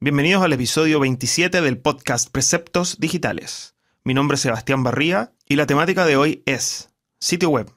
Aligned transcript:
Bienvenidos 0.00 0.44
al 0.44 0.52
episodio 0.52 1.00
27 1.00 1.60
del 1.60 1.76
podcast 1.76 2.30
Preceptos 2.30 3.00
Digitales. 3.00 3.74
Mi 4.04 4.14
nombre 4.14 4.36
es 4.36 4.42
Sebastián 4.42 4.84
Barría 4.84 5.32
y 5.48 5.56
la 5.56 5.66
temática 5.66 6.06
de 6.06 6.16
hoy 6.16 6.44
es 6.46 6.90
sitio 7.18 7.50
web, 7.50 7.68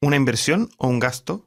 ¿una 0.00 0.16
inversión 0.16 0.70
o 0.78 0.88
un 0.88 0.98
gasto? 0.98 1.46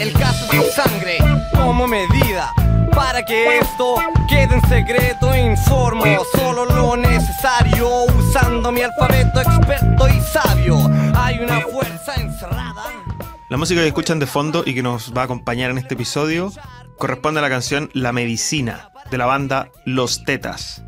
El 0.00 0.12
caso 0.14 0.50
de 0.50 0.70
sangre 0.74 1.18
como 1.54 1.86
medida 1.86 2.54
para 2.94 3.26
que 3.26 3.58
esto 3.58 3.96
quede 4.26 4.54
en 4.54 4.68
secreto 4.70 5.36
informo 5.36 6.24
solo 6.34 6.64
lo 6.64 6.96
necesario 6.96 8.04
usando 8.04 8.72
mi 8.72 8.80
alfabeto 8.80 9.42
experto 9.42 10.08
y 10.08 10.18
sabio 10.22 10.78
hay 11.14 11.40
una 11.40 11.60
fuerza 11.60 12.14
encerrada 12.14 13.07
La 13.50 13.56
música 13.56 13.80
que 13.80 13.86
escuchan 13.86 14.18
de 14.18 14.26
fondo 14.26 14.62
y 14.66 14.74
que 14.74 14.82
nos 14.82 15.16
va 15.16 15.22
a 15.22 15.24
acompañar 15.24 15.70
en 15.70 15.78
este 15.78 15.94
episodio 15.94 16.52
corresponde 16.98 17.40
a 17.40 17.42
la 17.42 17.48
canción 17.48 17.88
La 17.94 18.12
Medicina 18.12 18.90
de 19.10 19.16
la 19.16 19.24
banda 19.24 19.70
Los 19.86 20.22
Tetas. 20.24 20.84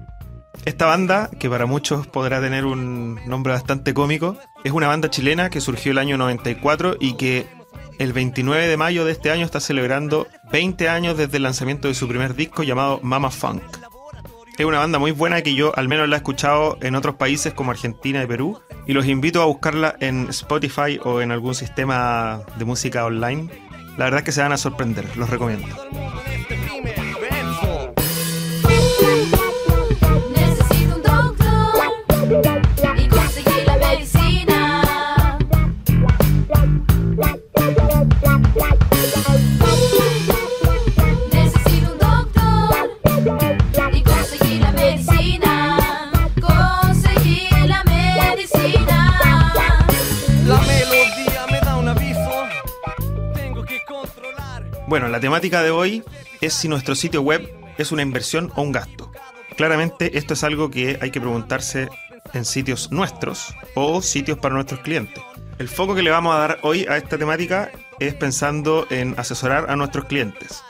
Esta 0.67 0.85
banda, 0.85 1.31
que 1.39 1.49
para 1.49 1.65
muchos 1.65 2.07
podrá 2.07 2.39
tener 2.43 2.67
un 2.67 3.19
nombre 3.27 3.55
bastante 3.55 3.95
cómico, 3.95 4.37
es 4.63 4.73
una 4.73 4.89
banda 4.89 5.09
chilena 5.09 5.49
que 5.49 5.63
surgió 5.63 5.93
el 5.93 5.99
año 5.99 6.19
94 6.19 6.97
y 7.01 7.15
que 7.15 7.47
el 7.99 8.13
29 8.13 8.69
de 8.69 8.77
mayo 8.77 9.07
de 9.07 9.13
este 9.13 9.31
año 9.31 9.47
está 9.47 9.61
celebrando 9.61 10.27
20 10.53 10.87
años 10.91 11.17
desde 11.17 11.39
el 11.39 11.45
lanzamiento 11.45 11.89
de 11.89 11.95
su 11.95 12.09
primer 12.09 12.35
disco 12.35 12.63
llamado 12.63 13.01
Mama 13.03 13.31
Funk. 13.31 13.63
Es 14.61 14.67
una 14.67 14.81
banda 14.81 14.99
muy 14.99 15.13
buena 15.13 15.41
que 15.41 15.55
yo 15.55 15.73
al 15.75 15.89
menos 15.89 16.07
la 16.07 16.17
he 16.17 16.19
escuchado 16.19 16.77
en 16.83 16.95
otros 16.95 17.15
países 17.15 17.55
como 17.55 17.71
Argentina 17.71 18.23
y 18.23 18.27
Perú 18.27 18.61
y 18.87 18.93
los 18.93 19.07
invito 19.07 19.41
a 19.41 19.47
buscarla 19.47 19.97
en 20.01 20.29
Spotify 20.29 21.01
o 21.03 21.23
en 21.23 21.33
algún 21.33 21.55
sistema 21.55 22.43
de 22.59 22.67
música 22.67 23.07
online. 23.07 23.49
La 23.97 24.05
verdad 24.05 24.19
es 24.19 24.25
que 24.25 24.33
se 24.33 24.43
van 24.43 24.53
a 24.53 24.59
sorprender, 24.59 25.07
los 25.17 25.31
recomiendo. 25.31 25.67
La 55.21 55.29
temática 55.29 55.63
de 55.63 55.71
hoy 55.71 56.03
es 56.41 56.55
si 56.55 56.67
nuestro 56.67 56.95
sitio 56.95 57.21
web 57.21 57.47
es 57.77 57.93
una 57.93 58.01
inversión 58.01 58.51
o 58.57 58.63
un 58.63 58.73
gasto. 58.73 59.13
Claramente 59.55 60.17
esto 60.17 60.33
es 60.33 60.43
algo 60.45 60.71
que 60.71 60.99
hay 61.03 61.11
que 61.11 61.21
preguntarse 61.21 61.91
en 62.33 62.47
sitios 62.47 62.91
nuestros 62.91 63.55
o 63.75 64.01
sitios 64.01 64.39
para 64.39 64.55
nuestros 64.55 64.81
clientes. 64.81 65.23
El 65.59 65.69
foco 65.69 65.95
que 65.95 66.03
le 66.03 66.09
vamos 66.09 66.35
a 66.35 66.39
dar 66.39 66.59
hoy 66.63 66.87
a 66.89 66.97
esta 66.97 67.19
temática 67.19 67.71
es 67.99 68.15
pensando 68.15 68.87
en 68.89 69.15
asesorar 69.19 69.71
a 69.71 69.77
nuestros 69.77 70.07
clientes. 70.07 70.63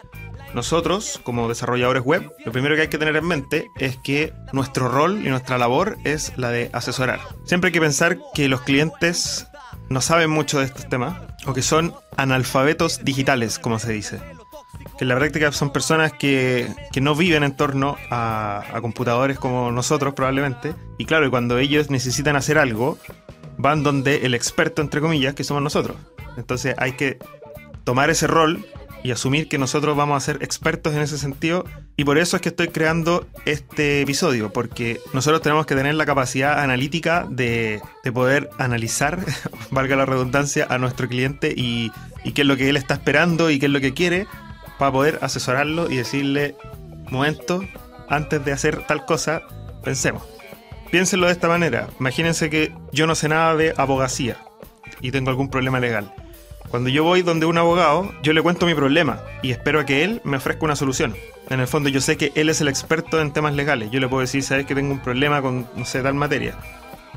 Nosotros, 0.53 1.21
como 1.23 1.49
desarrolladores 1.49 2.03
web, 2.03 2.33
lo 2.45 2.51
primero 2.51 2.75
que 2.75 2.83
hay 2.83 2.89
que 2.89 2.99
tener 2.99 3.15
en 3.15 3.29
mente 3.29 3.71
es 3.79 3.99
que 3.99 4.33
nuestro 4.53 4.89
rol 4.89 5.25
y 5.25 5.29
nuestra 5.29 5.59
labor 5.59 5.97
es 6.03 6.33
la 6.37 6.51
de 6.51 6.71
asesorar. 6.73 7.21
Siempre 7.45 7.69
hay 7.69 7.73
que 7.73 7.81
pensar 7.81 8.19
que 8.35 8.49
los 8.49 8.63
clientes 8.63 9.47
no 9.91 10.01
saben 10.01 10.29
mucho 10.31 10.59
de 10.59 10.65
estos 10.65 10.89
temas 10.89 11.17
o 11.47 11.55
que 11.55 11.63
son 11.63 11.95
analfabetos 12.17 13.05
digitales, 13.05 13.61
como 13.61 13.79
se 13.79 13.93
dice. 13.93 14.21
Que 15.01 15.05
en 15.05 15.09
la 15.09 15.17
práctica 15.17 15.51
son 15.51 15.71
personas 15.73 16.13
que, 16.13 16.69
que 16.93 17.01
no 17.01 17.15
viven 17.15 17.43
en 17.43 17.57
torno 17.57 17.97
a, 18.11 18.63
a 18.71 18.83
computadores 18.83 19.39
como 19.39 19.73
nosotros 19.73 20.13
probablemente. 20.13 20.75
Y 20.99 21.07
claro, 21.07 21.31
cuando 21.31 21.57
ellos 21.57 21.89
necesitan 21.89 22.37
hacer 22.37 22.59
algo, 22.59 22.99
van 23.57 23.83
donde 23.83 24.27
el 24.27 24.35
experto, 24.35 24.83
entre 24.83 25.01
comillas, 25.01 25.33
que 25.33 25.43
somos 25.43 25.63
nosotros. 25.63 25.97
Entonces 26.37 26.75
hay 26.77 26.93
que 26.93 27.19
tomar 27.85 28.11
ese 28.11 28.27
rol 28.27 28.63
y 29.03 29.11
asumir 29.11 29.49
que 29.49 29.57
nosotros 29.57 29.97
vamos 29.97 30.19
a 30.19 30.21
ser 30.21 30.43
expertos 30.43 30.93
en 30.93 31.01
ese 31.01 31.17
sentido. 31.17 31.65
Y 31.97 32.05
por 32.05 32.19
eso 32.19 32.37
es 32.37 32.43
que 32.43 32.51
estoy 32.51 32.69
creando 32.69 33.27
este 33.47 34.03
episodio, 34.03 34.53
porque 34.53 35.01
nosotros 35.15 35.41
tenemos 35.41 35.65
que 35.65 35.77
tener 35.77 35.95
la 35.95 36.05
capacidad 36.05 36.61
analítica 36.63 37.27
de, 37.31 37.81
de 38.05 38.13
poder 38.13 38.51
analizar, 38.59 39.19
valga 39.71 39.97
la 39.97 40.05
redundancia, 40.05 40.67
a 40.69 40.77
nuestro 40.77 41.09
cliente 41.09 41.55
y, 41.57 41.91
y 42.23 42.33
qué 42.33 42.43
es 42.43 42.47
lo 42.47 42.59
que 42.59 42.69
él 42.69 42.77
está 42.77 42.93
esperando 42.93 43.51
y 43.51 43.59
qué 43.59 43.65
es 43.65 43.73
lo 43.73 43.81
que 43.81 43.95
quiere, 43.95 44.27
para 44.81 44.93
poder 44.93 45.19
asesorarlo 45.21 45.91
y 45.91 45.97
decirle, 45.99 46.57
momento, 47.11 47.63
antes 48.09 48.43
de 48.43 48.53
hacer 48.53 48.87
tal 48.87 49.05
cosa, 49.05 49.43
pensemos. 49.85 50.23
Piénsenlo 50.91 51.27
de 51.27 51.33
esta 51.33 51.49
manera. 51.49 51.89
Imagínense 52.01 52.49
que 52.49 52.73
yo 52.91 53.07
no 53.07 53.15
sé 53.15 53.29
nada 53.29 53.55
de 53.57 53.75
abogacía 53.77 54.39
y 55.03 55.11
tengo 55.11 55.29
algún 55.29 55.51
problema 55.51 55.81
legal. 55.81 56.15
Cuando 56.71 56.89
yo 56.89 57.05
voy 57.05 57.21
donde 57.21 57.45
un 57.45 57.59
abogado, 57.59 58.11
yo 58.23 58.33
le 58.33 58.41
cuento 58.41 58.65
mi 58.65 58.75
problema 58.75 59.21
y 59.43 59.51
espero 59.51 59.81
a 59.81 59.85
que 59.85 60.03
él 60.03 60.23
me 60.25 60.39
ofrezca 60.39 60.65
una 60.65 60.77
solución. 60.77 61.15
En 61.51 61.61
el 61.61 61.67
fondo 61.67 61.91
yo 61.91 62.01
sé 62.01 62.17
que 62.17 62.33
él 62.35 62.49
es 62.49 62.63
el 62.63 62.69
experto 62.69 63.21
en 63.21 63.35
temas 63.35 63.55
legales. 63.55 63.91
Yo 63.91 64.01
le 64.01 64.09
puedo 64.09 64.23
decir, 64.23 64.43
sabes 64.43 64.65
que 64.65 64.75
tengo 64.75 64.93
un 64.93 65.01
problema 65.01 65.43
con, 65.43 65.69
no 65.77 65.85
sé, 65.85 66.01
tal 66.01 66.15
materia. 66.15 66.55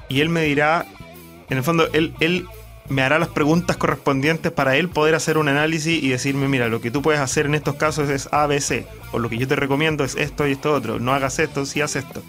Y 0.10 0.20
él 0.20 0.28
me 0.28 0.44
dirá, 0.44 0.86
en 1.50 1.58
el 1.58 1.64
fondo, 1.64 1.88
él, 1.94 2.14
él 2.20 2.46
me 2.90 3.02
hará 3.02 3.20
las 3.20 3.30
preguntas 3.30 3.78
correspondientes 3.78 4.52
para 4.52 4.76
él 4.76 4.90
poder 4.90 5.16
hacer 5.16 5.38
un 5.38 5.48
análisis 5.48 6.02
y 6.04 6.10
decirme, 6.10 6.48
mira, 6.48 6.68
lo 6.68 6.82
que 6.82 6.92
tú 6.92 7.02
puedes 7.02 7.22
hacer 7.22 7.46
en 7.46 7.56
estos 7.56 7.76
casos 7.76 8.10
es 8.10 8.30
A, 8.32 8.48
B, 8.48 8.60
C. 8.60 8.86
O 9.12 9.20
lo 9.20 9.30
que 9.30 9.38
yo 9.38 9.48
te 9.48 9.56
recomiendo 9.56 10.04
es 10.04 10.16
esto 10.16 10.48
y 10.48 10.54
esto 10.54 10.74
otro. 10.74 11.00
No 11.00 11.14
hagas 11.14 11.40
esto, 11.40 11.66
sí 11.66 11.82
haz 11.82 11.96
esto 11.96 12.24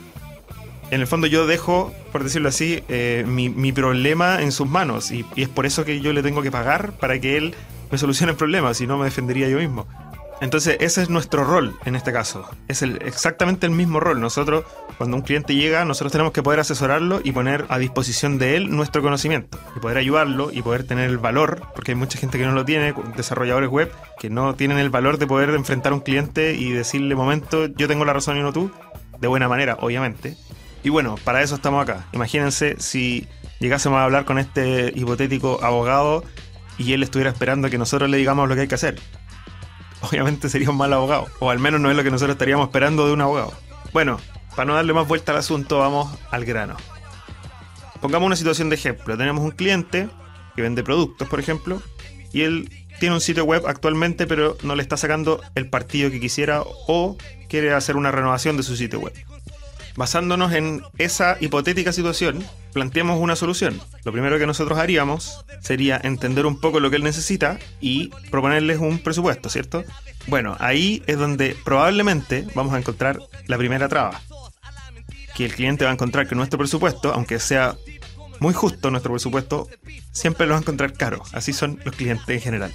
en 0.95 1.01
el 1.01 1.07
fondo 1.07 1.27
yo 1.27 1.47
dejo, 1.47 1.93
por 2.13 2.23
decirlo 2.23 2.49
así, 2.49 2.83
eh, 2.89 3.25
mi, 3.27 3.49
mi 3.49 3.73
problema 3.73 4.43
en 4.43 4.53
sus 4.53 4.69
manos 4.69 5.11
y, 5.11 5.25
y 5.35 5.43
es 5.43 5.49
por 5.49 5.67
eso 5.67 5.85
que 5.85 6.01
yo 6.01 6.13
le 6.13 6.23
tengo 6.23 6.43
que 6.43 6.51
pagar 6.51 6.93
para 6.93 7.19
que 7.19 7.37
él 7.37 7.55
me 7.91 7.99
solucione 7.99 8.33
el 8.33 8.39
problema, 8.39 8.75
si 8.75 8.87
no 8.87 8.99
me 8.99 9.05
defendería 9.05 9.49
yo 9.49 9.59
mismo. 9.59 9.87
Entonces 10.41 10.77
ese 10.81 11.03
es 11.03 11.11
nuestro 11.11 11.45
rol 11.45 11.77
en 11.85 11.97
este 11.97 12.13
caso, 12.13 12.49
es 12.69 12.83
el, 12.83 13.01
exactamente 13.03 13.67
el 13.67 13.73
mismo 13.73 14.01
rol. 14.01 14.21
Nosotros, 14.21 14.65
cuando 14.99 15.17
un 15.17 15.23
cliente 15.23 15.55
llega, 15.55 15.85
nosotros 15.85 16.13
tenemos 16.13 16.33
que 16.33 16.43
poder 16.43 16.61
asesorarlo 16.61 17.21
y 17.23 17.33
poner 17.33 17.67
a 17.69 17.79
disposición 17.79 18.39
de 18.39 18.57
él 18.57 18.75
nuestro 18.75 19.01
conocimiento 19.01 19.59
y 19.77 19.81
poder 19.81 19.97
ayudarlo 19.97 20.51
y 20.53 20.63
poder 20.63 20.85
tener 20.85 21.09
el 21.09 21.19
valor, 21.19 21.63
porque 21.75 21.93
hay 21.93 21.97
mucha 21.97 22.19
gente 22.19 22.39
que 22.39 22.47
no 22.47 22.53
lo 22.53 22.65
tiene, 22.65 22.95
desarrolladores 23.17 23.71
web, 23.71 23.93
que 24.19 24.29
no 24.29 24.55
tienen 24.55 24.79
el 24.79 24.91
valor 24.91 25.19
de 25.19 25.27
poder 25.27 25.51
enfrentar 25.51 25.93
a 25.93 25.95
un 25.95 26.01
cliente 26.01 26.55
y 26.55 26.71
decirle, 26.73 27.15
momento, 27.15 27.67
yo 27.67 27.89
tengo 27.89 28.05
la 28.05 28.13
razón 28.13 28.37
y 28.37 28.43
no 28.43 28.53
tú, 28.53 28.71
de 29.21 29.29
buena 29.29 29.49
manera, 29.49 29.77
obviamente. 29.81 30.37
Y 30.83 30.91
bueno, 30.91 31.17
para 31.25 31.43
eso 31.43 31.55
estamos 31.55 31.83
acá. 31.83 32.07
Imagínense 32.13 32.77
si 32.79 33.27
llegásemos 33.61 33.99
a 33.99 34.05
hablar 34.05 34.27
con 34.27 34.39
este 34.39 34.93
hipotético 34.95 35.63
abogado 35.63 36.25
y 36.77 36.93
él 36.93 37.03
estuviera 37.03 37.31
esperando 37.31 37.71
que 37.71 37.79
nosotros 37.79 38.11
le 38.11 38.17
digamos 38.17 38.49
lo 38.49 38.55
que 38.55 38.63
hay 38.63 38.69
que 38.69 38.75
hacer. 38.75 39.01
Obviamente 40.11 40.49
sería 40.49 40.71
un 40.71 40.77
mal 40.77 40.93
abogado, 40.93 41.27
o 41.41 41.51
al 41.51 41.59
menos 41.59 41.81
no 41.81 41.91
es 41.91 41.97
lo 41.97 42.03
que 42.03 42.11
nosotros 42.11 42.35
estaríamos 42.35 42.67
esperando 42.67 43.07
de 43.07 43.13
un 43.13 43.21
abogado. 43.21 43.53
Bueno, 43.93 44.19
para 44.55 44.67
no 44.67 44.75
darle 44.75 44.93
más 44.93 45.07
vuelta 45.07 45.33
al 45.33 45.39
asunto, 45.39 45.79
vamos 45.79 46.17
al 46.31 46.45
grano. 46.45 46.77
Pongamos 48.01 48.27
una 48.27 48.37
situación 48.37 48.69
de 48.69 48.77
ejemplo. 48.77 49.17
Tenemos 49.17 49.43
un 49.43 49.53
cliente 49.53 50.09
que 50.55 50.63
vende 50.63 50.83
productos, 50.83 51.29
por 51.29 51.41
ejemplo, 51.41 51.81
y 52.33 52.43
él 52.43 52.71
tiene 53.01 53.15
un 53.15 53.21
sitio 53.21 53.45
web 53.45 53.67
actualmente, 53.67 54.27
pero 54.27 54.57
no 54.63 54.77
le 54.77 54.83
está 54.83 54.97
sacando 54.97 55.41
el 55.55 55.69
partido 55.69 56.11
que 56.11 56.21
quisiera 56.21 56.63
o 56.65 57.17
quiere 57.49 57.73
hacer 57.73 57.97
una 57.97 58.11
renovación 58.11 58.57
de 58.57 58.63
su 58.63 58.77
sitio 58.77 59.01
web. 59.01 59.15
Basándonos 59.97 60.53
en 60.53 60.83
esa 60.99 61.37
hipotética 61.41 61.93
situación, 61.93 62.45
planteamos 62.73 63.21
una 63.21 63.37
solución. 63.37 63.81
Lo 64.05 64.13
primero 64.13 64.39
que 64.39 64.47
nosotros 64.47 64.79
haríamos 64.79 65.45
sería 65.61 66.01
entender 66.03 66.47
un 66.47 66.61
poco 66.61 66.81
lo 66.81 66.91
que 66.91 66.97
él 66.97 67.05
necesita 67.05 67.59
y 67.81 68.09
proponerles 68.31 68.79
un 68.79 68.99
presupuesto, 68.99 69.49
¿cierto? 69.49 69.85
Bueno, 70.27 70.57
ahí 70.59 71.03
es 71.07 71.17
donde 71.17 71.57
probablemente 71.65 72.45
vamos 72.55 72.75
a 72.75 72.79
encontrar 72.79 73.21
la 73.47 73.57
primera 73.57 73.89
traba. 73.89 74.21
Que 75.37 75.45
el 75.45 75.55
cliente 75.55 75.85
va 75.85 75.91
a 75.91 75.95
encontrar 75.95 76.27
que 76.27 76.35
nuestro 76.35 76.59
presupuesto, 76.59 77.13
aunque 77.13 77.39
sea 77.39 77.77
muy 78.41 78.53
justo 78.53 78.91
nuestro 78.91 79.13
presupuesto, 79.13 79.69
siempre 80.11 80.47
lo 80.47 80.53
va 80.53 80.59
a 80.59 80.63
encontrar 80.63 80.93
caro. 80.93 81.23
Así 81.33 81.53
son 81.53 81.81
los 81.85 81.95
clientes 81.95 82.29
en 82.29 82.41
general. 82.41 82.75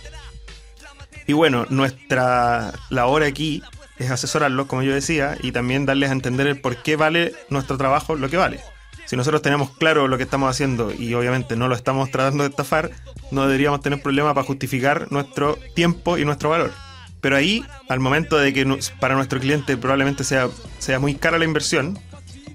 Y 1.27 1.33
bueno, 1.33 1.65
nuestra 1.69 2.73
labor 2.89 3.23
aquí 3.23 3.61
es 3.99 4.09
asesorarlos, 4.09 4.67
como 4.67 4.81
yo 4.81 4.93
decía, 4.93 5.37
y 5.41 5.51
también 5.51 5.85
darles 5.85 6.09
a 6.09 6.13
entender 6.13 6.47
el 6.47 6.59
por 6.59 6.77
qué 6.77 6.95
vale 6.95 7.33
nuestro 7.49 7.77
trabajo 7.77 8.15
lo 8.15 8.29
que 8.29 8.37
vale. 8.37 8.59
Si 9.05 9.15
nosotros 9.15 9.41
tenemos 9.41 9.71
claro 9.71 10.07
lo 10.07 10.17
que 10.17 10.23
estamos 10.23 10.49
haciendo 10.49 10.91
y 10.91 11.13
obviamente 11.13 11.55
no 11.55 11.67
lo 11.67 11.75
estamos 11.75 12.09
tratando 12.11 12.43
de 12.43 12.49
estafar, 12.49 12.91
no 13.31 13.45
deberíamos 13.45 13.81
tener 13.81 14.01
problema 14.01 14.33
para 14.33 14.45
justificar 14.45 15.11
nuestro 15.11 15.57
tiempo 15.75 16.17
y 16.17 16.25
nuestro 16.25 16.49
valor. 16.49 16.71
Pero 17.19 17.35
ahí, 17.35 17.65
al 17.89 17.99
momento 17.99 18.37
de 18.37 18.53
que 18.53 18.65
para 18.99 19.15
nuestro 19.15 19.39
cliente 19.39 19.75
probablemente 19.77 20.23
sea, 20.23 20.47
sea 20.77 20.99
muy 20.99 21.15
cara 21.15 21.37
la 21.37 21.45
inversión, 21.45 21.99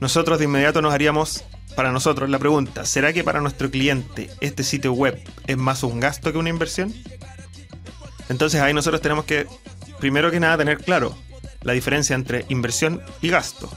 nosotros 0.01 0.39
de 0.39 0.47
inmediato 0.47 0.81
nos 0.81 0.95
haríamos 0.95 1.45
para 1.77 1.93
nosotros 1.93 2.31
la 2.31 2.39
pregunta, 2.39 2.87
¿será 2.87 3.13
que 3.13 3.25
para 3.25 3.41
nuestro 3.41 3.71
cliente 3.71 4.31
este 4.41 4.63
sitio 4.63 4.93
web 4.93 5.21
es 5.47 5.57
más 5.57 5.83
un 5.83 6.01
gasto 6.01 6.33
que 6.33 6.39
una 6.39 6.51
inversión? 6.51 6.95
Entonces 8.29 8.61
ahí 8.61 8.73
nosotros 8.73 9.03
tenemos 9.03 9.25
que, 9.25 9.47
primero 9.99 10.31
que 10.31 10.41
nada, 10.41 10.57
tener 10.57 10.79
claro 10.79 11.17
la 11.65 11.73
diferencia 11.73 12.15
entre 12.15 12.45
inversión 12.49 13.03
y 13.21 13.31
gasto. 13.31 13.69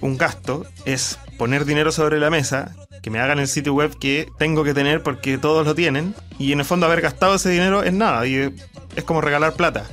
Un 0.00 0.18
gasto 0.18 0.66
es 0.84 1.18
poner 1.38 1.64
dinero 1.64 1.90
sobre 1.92 2.20
la 2.20 2.30
mesa, 2.30 2.76
que 3.02 3.10
me 3.10 3.20
hagan 3.20 3.38
el 3.38 3.48
sitio 3.48 3.72
web 3.72 3.96
que 3.98 4.28
tengo 4.38 4.64
que 4.64 4.74
tener 4.74 5.02
porque 5.02 5.38
todos 5.38 5.66
lo 5.66 5.74
tienen, 5.74 6.14
y 6.38 6.52
en 6.52 6.60
el 6.60 6.66
fondo 6.66 6.86
haber 6.86 7.00
gastado 7.00 7.36
ese 7.36 7.50
dinero 7.50 7.82
es 7.82 7.92
nada, 7.92 8.26
y 8.26 8.54
es 8.94 9.04
como 9.04 9.20
regalar 9.20 9.54
plata. 9.54 9.86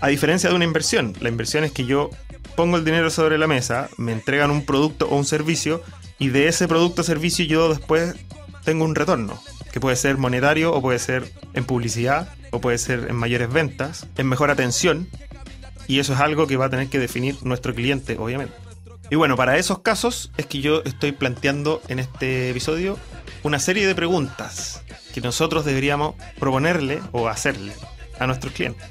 A 0.00 0.08
diferencia 0.08 0.48
de 0.48 0.56
una 0.56 0.64
inversión, 0.64 1.14
la 1.20 1.28
inversión 1.28 1.64
es 1.64 1.72
que 1.72 1.84
yo 1.84 2.10
pongo 2.56 2.76
el 2.76 2.84
dinero 2.84 3.10
sobre 3.10 3.38
la 3.38 3.46
mesa, 3.46 3.88
me 3.96 4.12
entregan 4.12 4.50
un 4.50 4.64
producto 4.64 5.08
o 5.08 5.16
un 5.16 5.24
servicio, 5.24 5.82
y 6.18 6.28
de 6.28 6.48
ese 6.48 6.68
producto 6.68 7.02
o 7.02 7.04
servicio 7.04 7.44
yo 7.44 7.68
después 7.68 8.14
tengo 8.64 8.84
un 8.84 8.94
retorno, 8.94 9.40
que 9.72 9.80
puede 9.80 9.96
ser 9.96 10.16
monetario 10.16 10.72
o 10.72 10.80
puede 10.80 10.98
ser 10.98 11.30
en 11.54 11.64
publicidad 11.64 12.28
o 12.50 12.60
puede 12.60 12.78
ser 12.78 13.06
en 13.08 13.16
mayores 13.16 13.52
ventas, 13.52 14.06
en 14.16 14.28
mejor 14.28 14.50
atención, 14.50 15.08
y 15.90 15.98
eso 15.98 16.12
es 16.12 16.20
algo 16.20 16.46
que 16.46 16.56
va 16.56 16.66
a 16.66 16.70
tener 16.70 16.86
que 16.86 17.00
definir 17.00 17.36
nuestro 17.42 17.74
cliente, 17.74 18.16
obviamente. 18.16 18.54
Y 19.10 19.16
bueno, 19.16 19.34
para 19.36 19.56
esos 19.56 19.80
casos 19.80 20.30
es 20.36 20.46
que 20.46 20.60
yo 20.60 20.82
estoy 20.84 21.10
planteando 21.10 21.82
en 21.88 21.98
este 21.98 22.48
episodio 22.48 22.96
una 23.42 23.58
serie 23.58 23.88
de 23.88 23.96
preguntas 23.96 24.84
que 25.12 25.20
nosotros 25.20 25.64
deberíamos 25.64 26.14
proponerle 26.38 27.00
o 27.10 27.26
hacerle 27.26 27.72
a 28.20 28.28
nuestros 28.28 28.52
clientes. 28.52 28.86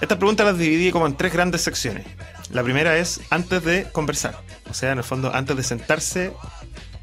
Estas 0.00 0.18
preguntas 0.18 0.46
las 0.46 0.58
dividí 0.58 0.92
como 0.92 1.08
en 1.08 1.16
tres 1.16 1.32
grandes 1.32 1.62
secciones. 1.62 2.06
La 2.52 2.62
primera 2.62 2.96
es 2.98 3.20
antes 3.30 3.64
de 3.64 3.88
conversar, 3.90 4.40
o 4.70 4.74
sea, 4.74 4.92
en 4.92 4.98
el 4.98 5.04
fondo 5.04 5.34
antes 5.34 5.56
de 5.56 5.64
sentarse 5.64 6.32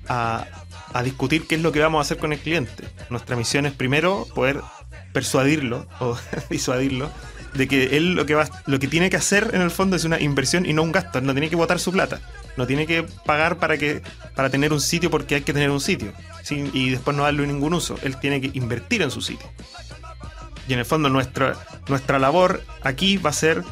a, 0.07 0.45
a 0.93 1.03
discutir 1.03 1.45
qué 1.45 1.55
es 1.55 1.61
lo 1.61 1.73
que 1.73 1.81
vamos 1.81 1.99
a 1.99 2.03
hacer 2.03 2.19
con 2.19 2.31
el 2.31 2.39
cliente. 2.39 2.85
Nuestra 3.09 3.35
misión 3.35 3.65
es 3.65 3.73
primero 3.73 4.27
poder 4.33 4.61
persuadirlo 5.11 5.87
o 5.99 6.17
disuadirlo 6.49 7.11
de 7.55 7.67
que 7.67 7.97
él 7.97 8.13
lo 8.13 8.25
que 8.25 8.35
va, 8.35 8.47
lo 8.65 8.79
que 8.79 8.87
tiene 8.87 9.09
que 9.09 9.17
hacer 9.17 9.51
en 9.53 9.61
el 9.61 9.71
fondo 9.71 9.95
es 9.95 10.03
una 10.03 10.19
inversión 10.19 10.65
y 10.65 10.73
no 10.73 10.83
un 10.83 10.91
gasto. 10.91 11.21
No 11.21 11.33
tiene 11.33 11.49
que 11.49 11.55
botar 11.55 11.79
su 11.79 11.91
plata. 11.91 12.19
No 12.57 12.67
tiene 12.67 12.85
que 12.85 13.03
pagar 13.25 13.57
para 13.57 13.77
que 13.77 14.01
para 14.35 14.49
tener 14.49 14.71
un 14.73 14.81
sitio 14.81 15.09
porque 15.09 15.35
hay 15.35 15.41
que 15.41 15.53
tener 15.53 15.69
un 15.71 15.81
sitio. 15.81 16.13
¿sí? 16.43 16.69
Y 16.73 16.89
después 16.91 17.15
no 17.15 17.23
darle 17.23 17.45
ningún 17.47 17.73
uso. 17.73 17.97
Él 18.03 18.17
tiene 18.17 18.41
que 18.41 18.51
invertir 18.53 19.01
en 19.01 19.11
su 19.11 19.21
sitio. 19.21 19.47
Y 20.67 20.73
en 20.73 20.79
el 20.79 20.85
fondo 20.85 21.09
nuestra, 21.09 21.55
nuestra 21.87 22.17
labor 22.19 22.63
aquí 22.81 23.17
va 23.17 23.29
a 23.29 23.33
ser 23.33 23.63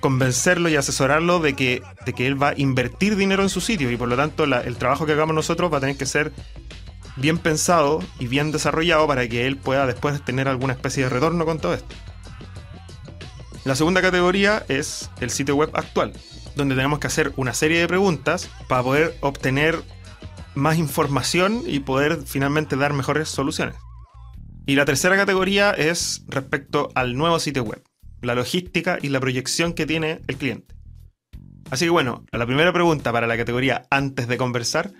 convencerlo 0.00 0.68
y 0.68 0.76
asesorarlo 0.76 1.40
de 1.40 1.54
que, 1.54 1.82
de 2.06 2.12
que 2.12 2.26
él 2.26 2.40
va 2.40 2.50
a 2.50 2.54
invertir 2.56 3.16
dinero 3.16 3.42
en 3.42 3.48
su 3.48 3.60
sitio 3.60 3.90
y 3.90 3.96
por 3.96 4.08
lo 4.08 4.16
tanto 4.16 4.46
la- 4.46 4.60
el 4.60 4.76
trabajo 4.76 5.06
que 5.06 5.12
hagamos 5.12 5.34
nosotros 5.34 5.72
va 5.72 5.78
a 5.78 5.80
tener 5.80 5.96
que 5.96 6.06
ser 6.06 6.32
bien 7.16 7.38
pensado 7.38 8.00
y 8.20 8.28
bien 8.28 8.52
desarrollado 8.52 9.08
para 9.08 9.26
que 9.28 9.46
él 9.46 9.56
pueda 9.56 9.86
después 9.86 10.24
tener 10.24 10.46
alguna 10.46 10.72
especie 10.74 11.02
de 11.02 11.08
retorno 11.10 11.44
con 11.44 11.58
todo 11.58 11.74
esto. 11.74 11.96
La 13.68 13.74
segunda 13.74 14.00
categoría 14.00 14.64
es 14.68 15.10
el 15.20 15.28
sitio 15.28 15.54
web 15.54 15.68
actual, 15.74 16.14
donde 16.56 16.74
tenemos 16.74 17.00
que 17.00 17.06
hacer 17.06 17.34
una 17.36 17.52
serie 17.52 17.78
de 17.80 17.86
preguntas 17.86 18.48
para 18.66 18.82
poder 18.82 19.14
obtener 19.20 19.82
más 20.54 20.78
información 20.78 21.64
y 21.66 21.80
poder 21.80 22.22
finalmente 22.24 22.76
dar 22.76 22.94
mejores 22.94 23.28
soluciones. 23.28 23.74
Y 24.64 24.74
la 24.74 24.86
tercera 24.86 25.16
categoría 25.16 25.72
es 25.72 26.24
respecto 26.28 26.88
al 26.94 27.14
nuevo 27.14 27.38
sitio 27.40 27.62
web, 27.62 27.82
la 28.22 28.34
logística 28.34 28.96
y 29.02 29.10
la 29.10 29.20
proyección 29.20 29.74
que 29.74 29.84
tiene 29.84 30.22
el 30.28 30.38
cliente. 30.38 30.74
Así 31.70 31.84
que 31.84 31.90
bueno, 31.90 32.24
la 32.32 32.46
primera 32.46 32.72
pregunta 32.72 33.12
para 33.12 33.26
la 33.26 33.36
categoría 33.36 33.82
antes 33.90 34.28
de 34.28 34.38
conversar 34.38 34.92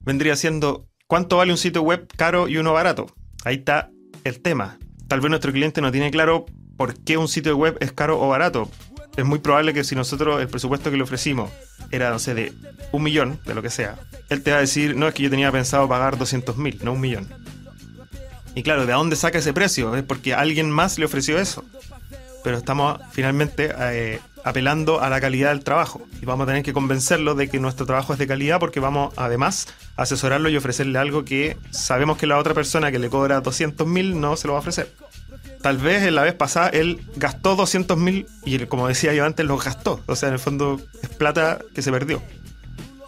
vendría 0.00 0.36
siendo 0.36 0.88
¿cuánto 1.06 1.36
vale 1.36 1.52
un 1.52 1.58
sitio 1.58 1.82
web 1.82 2.08
caro 2.16 2.48
y 2.48 2.56
uno 2.56 2.72
barato? 2.72 3.14
Ahí 3.44 3.56
está 3.56 3.90
el 4.24 4.40
tema. 4.40 4.78
Tal 5.06 5.20
vez 5.20 5.28
nuestro 5.28 5.52
cliente 5.52 5.82
no 5.82 5.92
tiene 5.92 6.10
claro 6.10 6.46
por 6.76 6.94
qué 6.94 7.16
un 7.16 7.28
sitio 7.28 7.56
web 7.56 7.76
es 7.80 7.92
caro 7.92 8.20
o 8.20 8.28
barato. 8.28 8.70
Es 9.16 9.24
muy 9.24 9.38
probable 9.38 9.72
que 9.72 9.84
si 9.84 9.94
nosotros 9.94 10.40
el 10.40 10.48
presupuesto 10.48 10.90
que 10.90 10.96
le 10.96 11.02
ofrecimos 11.02 11.50
era, 11.90 12.10
no 12.10 12.18
sé, 12.18 12.34
de 12.34 12.52
un 12.92 13.02
millón, 13.02 13.40
de 13.46 13.54
lo 13.54 13.62
que 13.62 13.70
sea, 13.70 13.96
él 14.28 14.42
te 14.42 14.50
va 14.50 14.58
a 14.58 14.60
decir, 14.60 14.96
no, 14.96 15.08
es 15.08 15.14
que 15.14 15.22
yo 15.22 15.30
tenía 15.30 15.50
pensado 15.50 15.88
pagar 15.88 16.18
200 16.18 16.56
mil, 16.58 16.78
no 16.82 16.92
un 16.92 17.00
millón. 17.00 17.26
Y 18.54 18.62
claro, 18.62 18.86
¿de 18.86 18.92
dónde 18.92 19.16
saca 19.16 19.38
ese 19.38 19.52
precio? 19.52 19.94
Es 19.94 20.02
porque 20.02 20.34
alguien 20.34 20.70
más 20.70 20.98
le 20.98 21.04
ofreció 21.04 21.38
eso. 21.38 21.64
Pero 22.42 22.56
estamos 22.56 22.98
finalmente 23.12 23.70
eh, 23.78 24.20
apelando 24.44 25.02
a 25.02 25.10
la 25.10 25.20
calidad 25.20 25.50
del 25.50 25.62
trabajo. 25.62 26.00
Y 26.22 26.24
vamos 26.24 26.44
a 26.44 26.46
tener 26.46 26.62
que 26.62 26.72
convencerlo 26.72 27.34
de 27.34 27.48
que 27.48 27.60
nuestro 27.60 27.84
trabajo 27.84 28.14
es 28.14 28.18
de 28.18 28.26
calidad 28.26 28.58
porque 28.58 28.80
vamos 28.80 29.12
además 29.16 29.66
a 29.96 30.02
asesorarlo 30.02 30.48
y 30.48 30.56
ofrecerle 30.56 30.98
algo 30.98 31.24
que 31.24 31.58
sabemos 31.70 32.16
que 32.16 32.26
la 32.26 32.38
otra 32.38 32.54
persona 32.54 32.90
que 32.90 32.98
le 32.98 33.10
cobra 33.10 33.40
200 33.40 33.86
mil 33.86 34.20
no 34.20 34.36
se 34.36 34.46
lo 34.46 34.54
va 34.54 34.60
a 34.60 34.60
ofrecer. 34.60 34.90
Tal 35.66 35.78
vez 35.78 36.04
en 36.04 36.14
la 36.14 36.22
vez 36.22 36.34
pasada 36.34 36.68
él 36.68 37.00
gastó 37.16 37.56
200 37.56 37.98
mil 37.98 38.28
y 38.44 38.56
como 38.66 38.86
decía 38.86 39.12
yo 39.14 39.24
antes, 39.24 39.44
lo 39.44 39.58
gastó. 39.58 40.00
O 40.06 40.14
sea, 40.14 40.28
en 40.28 40.34
el 40.34 40.38
fondo 40.38 40.80
es 41.02 41.08
plata 41.08 41.58
que 41.74 41.82
se 41.82 41.90
perdió. 41.90 42.22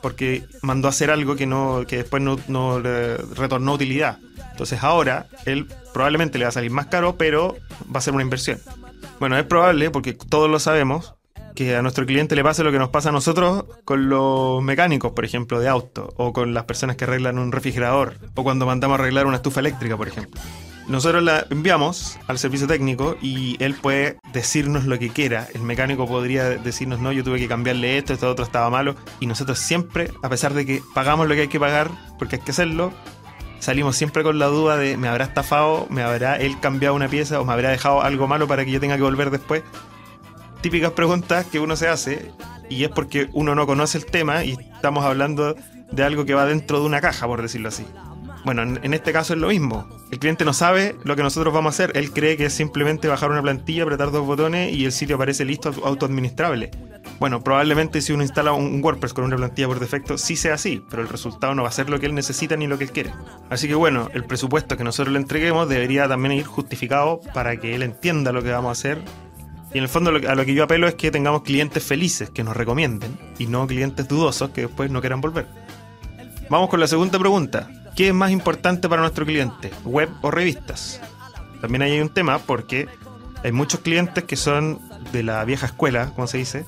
Porque 0.03 0.43
mandó 0.63 0.89
a 0.89 0.91
hacer 0.91 1.13
algo 1.13 1.37
que, 1.37 1.47
no, 1.47 1.85
que 1.87 1.99
después 1.99 2.21
no, 2.21 2.37
no 2.49 2.81
le 2.81 3.17
retornó 3.17 3.75
utilidad. 3.75 4.19
Entonces 4.51 4.83
ahora 4.83 5.29
él 5.47 5.69
probablemente 5.95 6.37
le 6.37 6.47
va 6.47 6.49
a 6.49 6.53
salir 6.53 6.73
más 6.73 6.87
caro, 6.87 7.17
pero 7.17 7.57
va 7.95 7.99
a 7.99 8.01
ser 8.01 8.13
una 8.13 8.25
inversión. 8.25 8.59
Bueno, 9.21 9.39
es 9.39 9.45
probable, 9.45 9.93
porque 9.93 10.15
todos 10.15 10.51
lo 10.51 10.59
sabemos, 10.59 11.15
que 11.55 11.77
a 11.77 11.83
nuestro 11.83 12.07
cliente 12.07 12.35
le 12.35 12.43
pase 12.43 12.65
lo 12.65 12.73
que 12.73 12.81
nos 12.81 12.89
pasa 12.89 13.11
a 13.11 13.13
nosotros 13.13 13.67
con 13.85 14.09
los 14.09 14.65
mecánicos, 14.65 15.13
por 15.13 15.25
ejemplo, 15.25 15.61
de 15.61 15.69
auto, 15.69 16.13
o 16.17 16.33
con 16.33 16.55
las 16.55 16.65
personas 16.65 16.97
que 16.97 17.05
arreglan 17.05 17.39
un 17.39 17.53
refrigerador, 17.53 18.15
o 18.35 18.43
cuando 18.43 18.67
mandamos 18.67 18.99
a 18.99 19.03
arreglar 19.03 19.27
una 19.27 19.37
estufa 19.37 19.61
eléctrica, 19.61 19.97
por 19.97 20.09
ejemplo. 20.09 20.41
Nosotros 20.89 21.23
la 21.23 21.47
enviamos 21.51 22.19
al 22.29 22.39
servicio 22.39 22.67
técnico 22.67 23.19
y 23.21 23.63
él 23.63 23.75
puede 23.75 24.17
decirnos 24.33 24.87
lo 24.87 24.99
que 24.99 25.11
quiera. 25.11 25.47
El 25.55 25.61
mecánico 25.61 26.09
podría 26.09 26.49
decirnos, 26.49 26.99
no, 26.99 27.13
yo 27.13 27.23
tuve 27.23 27.39
que 27.39 27.47
cambiarle 27.47 27.99
esto, 27.99 28.15
esto 28.15 28.31
otro 28.31 28.43
estaba 28.43 28.71
malo. 28.71 28.97
Y 29.21 29.27
nosotros 29.27 29.59
siempre, 29.59 30.11
a 30.23 30.31
pesar 30.31 30.55
de 30.55 30.65
que 30.65 30.83
pagamos 30.95 31.29
lo 31.29 31.35
que 31.35 31.43
hay 31.43 31.49
que 31.49 31.61
pagar, 31.61 31.91
porque 32.19 32.37
hay 32.37 32.43
que 32.43 32.53
hacerlo, 32.53 32.91
salimos 33.61 33.97
siempre 33.97 34.23
con 34.23 34.39
la 34.39 34.47
duda 34.47 34.79
de, 34.79 34.97
¿me 34.97 35.09
habrá 35.09 35.27
estafado? 35.27 35.87
¿Me 35.91 36.03
habrá 36.03 36.37
él 36.37 36.59
cambiado 36.59 36.95
una 36.95 37.09
pieza? 37.09 37.39
¿O 37.39 37.45
me 37.45 37.53
habrá 37.53 37.69
dejado 37.69 38.01
algo 38.01 38.27
malo 38.27 38.49
para 38.49 38.65
que 38.65 38.71
yo 38.71 38.81
tenga 38.81 38.97
que 38.97 39.03
volver 39.03 39.31
después? 39.31 39.63
Típicas 40.63 40.93
preguntas 40.93 41.45
que 41.45 41.61
uno 41.61 41.77
se 41.77 41.89
hace 41.89 42.33
y 42.71 42.85
es 42.85 42.89
porque 42.89 43.29
uno 43.35 43.55
no 43.55 43.67
conoce 43.67 43.99
el 43.99 44.07
tema 44.07 44.43
y 44.43 44.53
estamos 44.75 45.05
hablando 45.05 45.55
de 45.93 46.03
algo 46.03 46.25
que 46.25 46.33
va 46.33 46.47
dentro 46.47 46.81
de 46.81 46.87
una 46.87 47.03
caja, 47.03 47.27
por 47.27 47.43
decirlo 47.43 47.69
así. 47.69 47.85
Bueno, 48.45 48.63
en, 48.63 48.95
este 48.95 49.13
caso 49.13 49.35
es 49.35 49.41
lo 49.41 49.49
mismo. 49.49 49.89
El 50.11 50.19
cliente 50.19 50.45
no 50.45 50.53
sabe 50.53 50.97
lo 51.05 51.17
que 51.17 51.23
nosotros 51.23 51.53
vamos 51.53 51.75
a 51.75 51.75
hacer. 51.75 51.97
Él 51.97 52.13
cree 52.13 52.37
que 52.37 52.47
es 52.47 52.53
simplemente 52.53 53.09
bajar 53.09 53.31
una 53.31 53.43
plantilla, 53.43 53.83
apretar 53.83 54.11
dos 54.11 54.27
botones 54.27 54.73
y 54.73 54.85
el 54.85 54.93
sitio 54.93 55.17
aparece 55.17 55.45
listo, 55.45 55.73
autoadministrable. 55.85 56.71
Bueno, 57.19 57.43
probablemente 57.43 58.01
si 58.01 58.13
uno 58.13 58.23
instala 58.23 58.53
un 58.53 58.83
WordPress 58.83 59.13
con 59.13 59.25
una 59.25 59.37
plantilla 59.37 59.67
por 59.67 59.81
defecto, 59.81 60.19
sí 60.19 60.37
sea 60.37 60.55
así, 60.55 60.83
pero 60.89 61.03
el 61.03 61.09
resultado 61.09 61.55
no 61.55 61.63
va 61.63 61.69
a 61.69 61.73
ser 61.73 61.91
lo 61.91 61.99
que 61.99 62.07
él 62.07 62.15
necesita 62.15 62.57
ni 62.57 62.67
lo 62.67 62.79
que 62.79 62.85
él 62.85 62.93
quiere. 62.93 63.13
Así 63.51 63.67
que 63.67 63.75
bueno, 63.75 64.09
el 64.15 64.25
presupuesto 64.25 64.77
que 64.77 64.85
nosotros 64.85 65.13
le 65.13 65.19
entreguemos 65.19 65.69
debería 65.69 66.09
también 66.09 66.33
ir 66.33 66.45
justificado 66.45 67.21
para 67.35 67.57
que 67.57 67.75
él 67.75 67.83
entienda 67.83 68.33
lo 68.33 68.43
que 68.43 68.53
vamos 68.53 68.69
a 68.69 68.73
hacer. 68.73 69.03
Y 69.75 69.79
en 69.79 69.85
el 69.85 69.89
fondo 69.89 70.11
a 70.11 70.35
lo 70.35 70.45
que 70.45 70.55
yo 70.55 70.65
apelo 70.65 70.89
es 70.89 70.95
que 70.95 71.11
tengamos 71.11 71.43
clientes 71.43 71.85
felices 71.85 72.31
que 72.31 72.45
nos 72.45 72.57
recomienden 72.57 73.19
y 73.39 73.47
no 73.47 73.67
clientes 73.67 74.09
dudosos 74.09 74.51
que 74.51 74.63
después 74.63 74.91
no 74.91 75.01
quieran 75.01 75.21
volver. 75.21 75.47
Vamos 76.49 76.71
con 76.71 76.81
la 76.81 76.87
segunda 76.87 77.19
pregunta. 77.19 77.69
¿Qué 77.99 78.07
es 78.07 78.15
más 78.15 78.31
importante 78.31 78.89
para 78.89 79.03
nuestro 79.03 79.27
cliente? 79.27 79.73
¿Web 79.85 80.09
o 80.23 80.31
revistas? 80.31 81.01
También 81.61 81.83
ahí 81.83 81.95
hay 81.95 82.01
un 82.01 82.11
tema 82.11 82.39
porque 82.39 82.87
hay 83.43 83.51
muchos 83.51 83.81
clientes 83.81 84.23
que 84.23 84.37
son 84.37 84.79
de 85.11 85.25
la 85.25 85.45
vieja 85.45 85.67
escuela, 85.67 86.13
como 86.15 86.29
se 86.29 86.39
dice, 86.39 86.65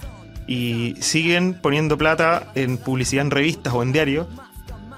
y 0.48 0.96
siguen 0.98 1.54
poniendo 1.54 1.96
plata 1.96 2.50
en 2.56 2.78
publicidad 2.78 3.24
en 3.24 3.30
revistas 3.30 3.72
o 3.72 3.84
en 3.84 3.92
diarios, 3.92 4.26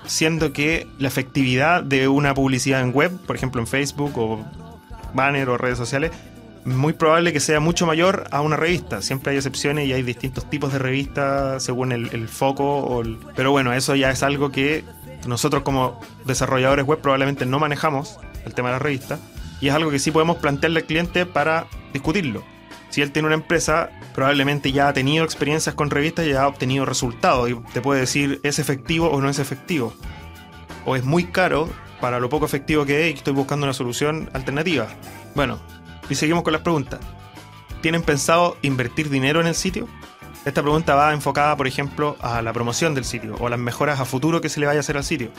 siendo 0.07 0.55
que 0.55 0.87
la 0.99 1.09
efectividad 1.09 1.83
de 1.83 2.09
una 2.09 2.33
publicidad 2.33 2.81
en 2.81 2.95
web, 2.95 3.13
por 3.27 3.37
ejemplo 3.37 3.61
en 3.61 3.67
Facebook 3.67 4.17
o 4.17 4.43
banner 5.13 5.51
o 5.51 5.59
redes 5.59 5.77
sociales, 5.77 6.13
es 6.13 6.32
muy 6.65 6.93
probable 6.93 7.33
que 7.33 7.41
sea 7.41 7.61
mucho 7.61 7.87
mayor 7.87 8.25
a 8.31 8.41
una 8.41 8.57
revista. 8.57 9.03
Siempre 9.03 9.33
hay 9.33 9.37
excepciones 9.37 9.87
y 9.89 9.93
hay 9.93 10.03
distintos 10.03 10.49
tipos 10.49 10.73
de 10.73 10.79
revistas 10.79 11.63
según 11.63 11.93
el, 11.93 12.11
el 12.13 12.29
foco. 12.29 12.79
O 12.79 13.03
Pero 13.35 13.51
bueno, 13.51 13.73
eso 13.73 13.95
ya 13.95 14.11
es 14.11 14.23
algo 14.23 14.51
que 14.51 14.85
nosotros 15.27 15.63
como 15.63 16.01
desarrolladores 16.25 16.85
web 16.85 17.01
probablemente 17.01 17.47
no 17.47 17.59
manejamos, 17.59 18.19
el 18.45 18.55
tema 18.55 18.69
de 18.69 18.75
la 18.75 18.79
revista, 18.79 19.19
y 19.61 19.69
es 19.69 19.75
algo 19.75 19.91
que 19.91 19.99
sí 19.99 20.11
podemos 20.11 20.39
plantearle 20.39 20.81
al 20.81 20.87
cliente 20.87 21.27
para 21.27 21.67
discutirlo. 21.93 22.43
Si 22.91 23.01
él 23.01 23.11
tiene 23.11 23.27
una 23.27 23.37
empresa, 23.37 23.91
probablemente 24.15 24.71
ya 24.73 24.89
ha 24.89 24.93
tenido 24.93 25.25
experiencias 25.25 25.75
con 25.75 25.91
revistas 25.91 26.27
y 26.27 26.31
ya 26.31 26.43
ha 26.43 26.49
obtenido 26.49 26.85
resultados 26.85 27.49
y 27.49 27.55
te 27.73 27.81
puede 27.81 28.01
decir 28.01 28.41
es 28.43 28.59
efectivo 28.59 29.09
o 29.09 29.21
no 29.21 29.31
es 29.31 29.39
efectivo. 29.39 29.95
O 30.85 30.97
es 30.97 31.05
muy 31.05 31.25
caro 31.25 31.71
para 32.01 32.21
lo 32.21 32.29
poco 32.29 32.45
efectivo 32.45 32.85
que 32.85 33.09
es 33.09 33.15
y 33.15 33.17
estoy 33.17 33.33
buscando 33.33 33.65
una 33.65 33.73
solución 33.73 34.29
alternativa. 34.35 34.89
Bueno, 35.35 35.59
y 36.09 36.15
seguimos 36.15 36.43
con 36.43 36.53
las 36.53 36.63
preguntas. 36.63 37.01
¿Tienen 37.81 38.03
pensado 38.03 38.57
invertir 38.63 39.11
dinero 39.11 39.41
en 39.41 39.47
el 39.47 39.55
sitio? 39.55 39.89
Esta 40.45 40.63
pregunta 40.63 40.95
va 40.95 41.13
enfocada, 41.13 41.57
por 41.57 41.67
ejemplo, 41.67 42.17
a 42.21 42.43
la 42.43 42.53
promoción 42.53 42.95
del 42.95 43.05
sitio 43.05 43.37
o 43.39 43.49
las 43.49 43.59
mejoras 43.59 44.01
a 44.01 44.05
futuro 44.05 44.41
que 44.41 44.49
se 44.49 44.61
le 44.61 44.67
vaya 44.67 44.79
a 44.79 44.81
hacer 44.81 44.97
al 44.97 45.05
sitio. 45.05 45.31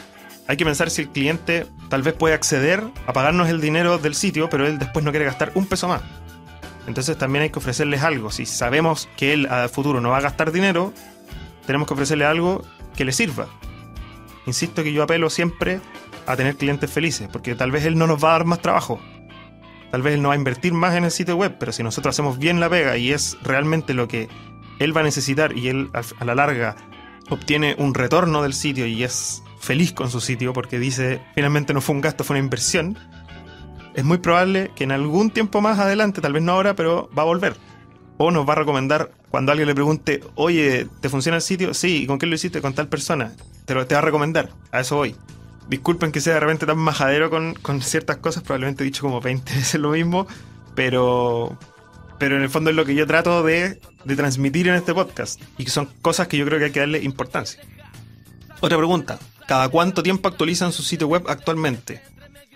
Hay 0.48 0.58
que 0.58 0.66
pensar 0.66 0.90
si 0.90 1.04
el 1.04 1.10
cliente 1.10 1.66
tal 1.90 2.02
vez 2.02 2.14
puede 2.14 2.36
acceder 2.36 2.84
a 3.08 3.14
pagarnos 3.14 3.50
el 3.50 3.62
dinero 3.62 3.98
del 3.98 4.16
sitio, 4.16 4.50
pero 4.50 4.66
él 4.68 4.78
después 4.78 5.04
no 5.04 5.12
quiere 5.12 5.26
gastar 5.26 5.52
un 5.56 5.66
peso 5.66 5.88
más. 5.88 6.02
Entonces 6.88 7.18
también 7.18 7.44
hay 7.44 7.50
que 7.50 7.60
ofrecerles 7.60 8.04
algo. 8.04 8.30
Si 8.30 8.46
sabemos 8.46 9.08
que 9.16 9.34
él 9.34 9.48
a 9.48 9.70
futuro 9.70 10.02
no 10.02 10.10
va 10.10 10.18
a 10.18 10.22
gastar 10.22 10.52
dinero, 10.52 10.94
tenemos 11.66 11.88
que 11.88 11.94
ofrecerle 11.94 12.26
algo 12.26 12.64
que 12.96 13.06
le 13.06 13.14
sirva. 13.14 13.48
Insisto 14.46 14.84
que 14.84 14.92
yo 14.92 15.04
apelo 15.04 15.30
siempre 15.30 15.80
a 16.26 16.36
tener 16.36 16.58
clientes 16.58 16.92
felices, 16.92 17.30
porque 17.32 17.56
tal 17.56 17.72
vez 17.72 17.86
él 17.86 17.98
no 17.98 18.08
nos 18.08 18.22
va 18.24 18.30
a 18.30 18.34
dar 18.34 18.46
más 18.46 18.62
trabajo. 18.62 19.00
Tal 19.94 20.02
vez 20.02 20.16
él 20.16 20.24
no 20.24 20.30
va 20.30 20.34
a 20.34 20.38
invertir 20.38 20.74
más 20.74 20.96
en 20.96 21.04
el 21.04 21.12
sitio 21.12 21.36
web, 21.36 21.58
pero 21.60 21.72
si 21.72 21.84
nosotros 21.84 22.16
hacemos 22.16 22.40
bien 22.40 22.60
la 22.60 22.68
pega 22.68 22.98
y 22.98 23.12
es 23.12 23.38
realmente 23.44 23.94
lo 23.94 24.08
que 24.08 24.28
él 24.80 24.98
va 24.98 25.02
a 25.02 25.04
necesitar 25.04 25.56
y 25.56 25.68
él 25.68 25.92
a 25.94 26.26
la 26.26 26.34
larga 26.34 26.76
obtiene 27.30 27.76
un 27.78 27.94
retorno 27.94 28.42
del 28.42 28.56
sitio 28.56 28.88
y 28.88 29.04
es 29.04 29.44
feliz 29.60 29.94
con 29.94 30.10
su 30.10 30.20
sitio 30.20 30.52
porque 30.52 30.80
dice 30.80 31.22
finalmente 31.36 31.76
no 31.76 31.80
fue 31.80 31.94
un 31.94 32.02
gasto, 32.02 32.24
fue 32.24 32.38
una 32.38 32.44
inversión, 32.44 32.98
es 33.94 34.04
muy 34.04 34.18
probable 34.18 34.72
que 34.76 34.84
en 34.84 34.94
algún 34.94 35.30
tiempo 35.30 35.62
más 35.62 35.78
adelante, 35.78 36.22
tal 36.22 36.34
vez 36.34 36.42
no 36.42 36.54
ahora, 36.54 36.76
pero 36.76 37.08
va 37.16 37.22
a 37.22 37.26
volver. 37.26 37.56
O 38.18 38.32
nos 38.32 38.50
va 38.50 38.54
a 38.54 38.56
recomendar 38.56 39.12
cuando 39.30 39.52
alguien 39.52 39.68
le 39.68 39.76
pregunte, 39.76 40.22
oye, 40.34 40.88
¿te 41.02 41.10
funciona 41.10 41.36
el 41.36 41.44
sitio? 41.44 41.76
Sí, 41.76 42.02
¿y 42.02 42.08
con 42.08 42.18
qué 42.18 42.26
lo 42.26 42.34
hiciste? 42.34 42.62
Con 42.62 42.74
tal 42.74 42.88
persona. 42.88 43.34
Te, 43.66 43.76
lo, 43.76 43.86
te 43.86 43.94
va 43.94 44.00
a 44.00 44.04
recomendar. 44.04 44.50
A 44.72 44.80
eso 44.80 44.96
voy. 44.96 45.16
Disculpen 45.68 46.12
que 46.12 46.22
sea 46.22 46.36
de 46.36 46.40
repente 46.42 46.66
tan 46.66 46.78
majadero 46.78 47.30
con, 47.30 47.54
con 47.56 47.82
ciertas 47.82 48.18
cosas, 48.18 48.44
probablemente 48.44 48.84
he 48.84 48.86
dicho 48.86 49.02
como 49.02 49.22
20 49.22 49.54
veces 49.54 49.80
lo 49.80 49.92
mismo, 49.92 50.28
pero, 50.76 51.58
pero 52.20 52.36
en 52.36 52.44
el 52.44 52.50
fondo 52.50 52.70
es 52.70 52.76
lo 52.76 52.86
que 52.86 52.96
yo 52.96 53.08
trato 53.08 53.44
de, 53.44 53.80
de 54.04 54.16
transmitir 54.16 54.68
en 54.68 54.76
este 54.76 54.94
podcast. 54.94 55.42
Y 55.58 55.66
que 55.66 55.72
son 55.72 55.90
cosas 56.02 56.28
que 56.28 56.38
yo 56.38 56.46
creo 56.46 56.60
que 56.60 56.66
hay 56.66 56.72
que 56.72 56.80
darle 56.80 57.02
importancia. 57.02 57.62
Otra 58.60 58.78
pregunta. 58.78 59.20
¿Cada 59.48 59.70
cuánto 59.70 60.04
tiempo 60.04 60.30
actualizan 60.30 60.72
su 60.72 60.84
sitio 60.84 61.08
web 61.08 61.26
actualmente? 61.28 62.02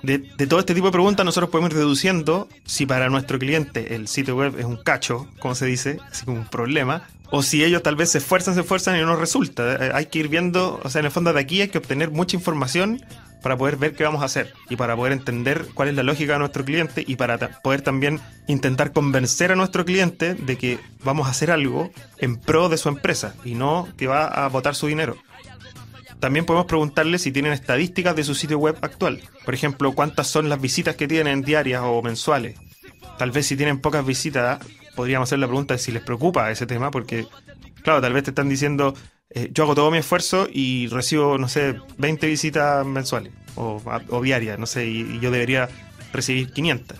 De, 0.03 0.19
todo 0.47 0.59
este 0.59 0.73
tipo 0.73 0.87
de 0.87 0.91
preguntas 0.91 1.25
nosotros 1.25 1.49
podemos 1.49 1.71
ir 1.71 1.77
deduciendo 1.77 2.47
si 2.65 2.85
para 2.85 3.09
nuestro 3.09 3.39
cliente 3.39 3.95
el 3.95 4.07
sitio 4.07 4.35
web 4.35 4.57
es 4.59 4.65
un 4.65 4.77
cacho, 4.77 5.27
como 5.39 5.55
se 5.55 5.65
dice, 5.65 5.99
así 6.11 6.25
como 6.25 6.37
un 6.37 6.47
problema, 6.47 7.07
o 7.29 7.43
si 7.43 7.63
ellos 7.63 7.83
tal 7.83 7.95
vez 7.95 8.11
se 8.11 8.19
esfuerzan, 8.19 8.53
se 8.53 8.61
esfuerzan 8.61 8.97
y 8.97 9.01
no 9.01 9.15
resulta. 9.15 9.87
Eh, 9.87 9.91
Hay 9.93 10.05
que 10.05 10.19
ir 10.19 10.29
viendo, 10.29 10.79
o 10.83 10.89
sea, 10.89 10.99
en 10.99 11.05
el 11.05 11.11
fondo 11.11 11.33
de 11.33 11.39
aquí 11.39 11.61
hay 11.61 11.67
que 11.69 11.77
obtener 11.77 12.11
mucha 12.11 12.35
información 12.35 13.01
para 13.41 13.57
poder 13.57 13.77
ver 13.77 13.95
qué 13.95 14.03
vamos 14.03 14.21
a 14.21 14.25
hacer 14.25 14.53
y 14.69 14.75
para 14.75 14.95
poder 14.95 15.13
entender 15.13 15.67
cuál 15.73 15.89
es 15.89 15.95
la 15.95 16.03
lógica 16.03 16.33
de 16.33 16.39
nuestro 16.39 16.65
cliente 16.65 17.03
y 17.05 17.15
para 17.15 17.37
poder 17.37 17.81
también 17.81 18.19
intentar 18.47 18.91
convencer 18.93 19.51
a 19.51 19.55
nuestro 19.55 19.85
cliente 19.85 20.33
de 20.33 20.57
que 20.57 20.79
vamos 21.03 21.27
a 21.27 21.31
hacer 21.31 21.51
algo 21.51 21.91
en 22.17 22.37
pro 22.37 22.69
de 22.69 22.77
su 22.77 22.89
empresa 22.89 23.35
y 23.45 23.55
no 23.55 23.87
que 23.97 24.07
va 24.07 24.25
a 24.25 24.47
botar 24.49 24.75
su 24.75 24.87
dinero. 24.87 25.17
También 26.19 26.45
podemos 26.45 26.65
preguntarle 26.65 27.19
si 27.19 27.31
tienen 27.31 27.53
estadísticas 27.53 28.15
de 28.15 28.23
su 28.23 28.33
sitio 28.33 28.57
web 28.57 28.77
actual. 28.81 29.21
Por 29.45 29.53
ejemplo, 29.53 29.93
cuántas 29.93 30.27
son 30.27 30.49
las 30.49 30.59
visitas 30.59 30.95
que 30.95 31.07
tienen 31.07 31.43
diarias 31.43 31.81
o 31.85 32.01
mensuales. 32.01 32.57
Tal 33.17 33.31
vez 33.31 33.45
si 33.45 33.55
tienen 33.55 33.79
pocas 33.79 34.05
visitas, 34.05 34.59
podríamos 34.95 35.29
hacer 35.29 35.39
la 35.39 35.47
pregunta 35.47 35.75
de 35.75 35.79
si 35.79 35.91
les 35.91 36.01
preocupa 36.01 36.49
ese 36.51 36.65
tema, 36.65 36.89
porque, 36.89 37.27
claro, 37.83 38.01
tal 38.01 38.13
vez 38.13 38.23
te 38.23 38.31
están 38.31 38.49
diciendo, 38.49 38.95
eh, 39.29 39.49
yo 39.53 39.63
hago 39.63 39.75
todo 39.75 39.91
mi 39.91 39.99
esfuerzo 39.99 40.47
y 40.51 40.87
recibo, 40.87 41.37
no 41.37 41.47
sé, 41.47 41.75
20 41.97 42.27
visitas 42.27 42.85
mensuales 42.85 43.31
o, 43.55 43.81
o 44.09 44.21
diarias, 44.21 44.57
no 44.57 44.65
sé, 44.65 44.87
y, 44.87 45.01
y 45.01 45.19
yo 45.19 45.29
debería 45.29 45.69
recibir 46.13 46.51
500. 46.51 46.99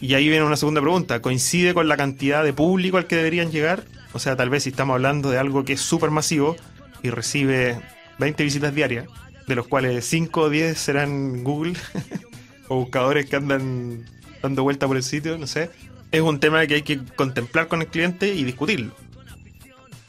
Y 0.00 0.14
ahí 0.14 0.28
viene 0.28 0.44
una 0.44 0.56
segunda 0.56 0.80
pregunta, 0.80 1.20
¿coincide 1.20 1.74
con 1.74 1.88
la 1.88 1.96
cantidad 1.96 2.44
de 2.44 2.52
público 2.52 2.96
al 2.98 3.06
que 3.06 3.16
deberían 3.16 3.50
llegar? 3.50 3.84
O 4.12 4.18
sea, 4.18 4.36
tal 4.36 4.50
vez 4.50 4.64
si 4.64 4.70
estamos 4.70 4.94
hablando 4.94 5.30
de 5.30 5.38
algo 5.38 5.64
que 5.64 5.74
es 5.74 5.80
súper 5.80 6.10
masivo 6.10 6.56
y 7.02 7.10
recibe 7.10 7.78
20 8.18 8.44
visitas 8.44 8.74
diarias, 8.74 9.06
de 9.46 9.54
los 9.54 9.66
cuales 9.66 10.04
5 10.06 10.40
o 10.40 10.50
10 10.50 10.78
serán 10.78 11.44
Google 11.44 11.74
o 12.68 12.76
buscadores 12.76 13.26
que 13.26 13.36
andan 13.36 14.04
dando 14.42 14.62
vuelta 14.62 14.86
por 14.86 14.96
el 14.96 15.02
sitio, 15.02 15.38
no 15.38 15.46
sé. 15.46 15.70
Es 16.12 16.20
un 16.20 16.40
tema 16.40 16.66
que 16.66 16.74
hay 16.74 16.82
que 16.82 17.00
contemplar 17.16 17.68
con 17.68 17.82
el 17.82 17.88
cliente 17.88 18.34
y 18.34 18.44
discutirlo. 18.44 18.92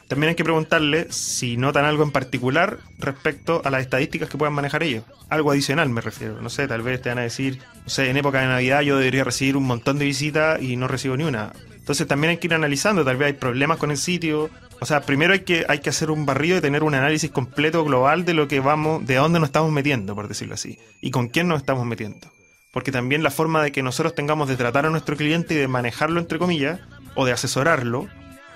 También 0.08 0.30
hay 0.30 0.36
que 0.36 0.44
preguntarle 0.46 1.08
si 1.12 1.58
notan 1.58 1.84
algo 1.84 2.04
en 2.04 2.12
particular 2.12 2.80
respecto 2.98 3.62
a 3.66 3.70
las 3.70 3.82
estadísticas 3.82 4.30
que 4.30 4.38
puedan 4.38 4.54
manejar 4.54 4.84
ellos. 4.84 5.04
Algo 5.28 5.52
adicional 5.52 5.90
me 5.90 6.00
refiero. 6.00 6.42
No 6.42 6.50
sé, 6.50 6.66
tal 6.68 6.82
vez 6.82 7.02
te 7.02 7.10
van 7.10 7.18
a 7.18 7.24
decir, 7.24 7.60
no 7.84 7.90
sé, 7.90 8.10
en 8.10 8.16
época 8.16 8.40
de 8.40 8.48
Navidad 8.48 8.82
yo 8.82 8.98
debería 8.98 9.26
recibir 9.26 9.58
un 9.58 9.66
montón 9.66 10.00
de 10.00 10.06
visitas 10.06 10.62
y 10.62 10.78
no 10.78 10.88
recibo 10.88 11.18
ni 11.18 11.26
una. 11.26 11.52
Entonces 11.76 12.08
también 12.08 12.32
hay 12.32 12.38
que 12.38 12.48
ir 12.48 12.54
analizando, 12.54 13.04
tal 13.04 13.18
vez 13.18 13.28
hay 13.28 13.34
problemas 13.34 13.78
con 13.78 13.92
el 13.92 13.98
sitio. 13.98 14.50
O 14.80 14.86
sea, 14.86 15.02
primero 15.02 15.34
hay 15.34 15.40
que, 15.40 15.66
hay 15.68 15.80
que 15.80 15.90
hacer 15.90 16.12
un 16.12 16.26
barrido 16.26 16.58
y 16.58 16.62
tener 16.62 16.84
un 16.84 16.94
análisis 16.94 17.32
completo 17.32 17.84
global 17.84 18.26
de 18.26 18.34
lo 18.34 18.48
que 18.48 18.60
vamos, 18.60 19.06
de 19.06 19.16
dónde 19.16 19.40
nos 19.40 19.50
estamos 19.50 19.72
metiendo, 19.72 20.14
por 20.14 20.28
decirlo 20.28 20.54
así, 20.54 20.78
y 21.02 21.12
con 21.12 21.30
quién 21.30 21.48
nos 21.48 21.60
estamos 21.60 21.86
metiendo. 21.86 22.32
Porque 22.72 22.92
también 22.92 23.24
la 23.24 23.32
forma 23.32 23.64
de 23.64 23.72
que 23.72 23.82
nosotros 23.82 24.14
tengamos 24.14 24.48
de 24.48 24.56
tratar 24.56 24.86
a 24.86 24.90
nuestro 24.90 25.18
cliente 25.18 25.56
y 25.56 25.58
de 25.58 25.68
manejarlo, 25.68 26.20
entre 26.20 26.38
comillas, 26.38 26.80
o 27.16 27.26
de 27.26 27.32
asesorarlo, 27.32 28.08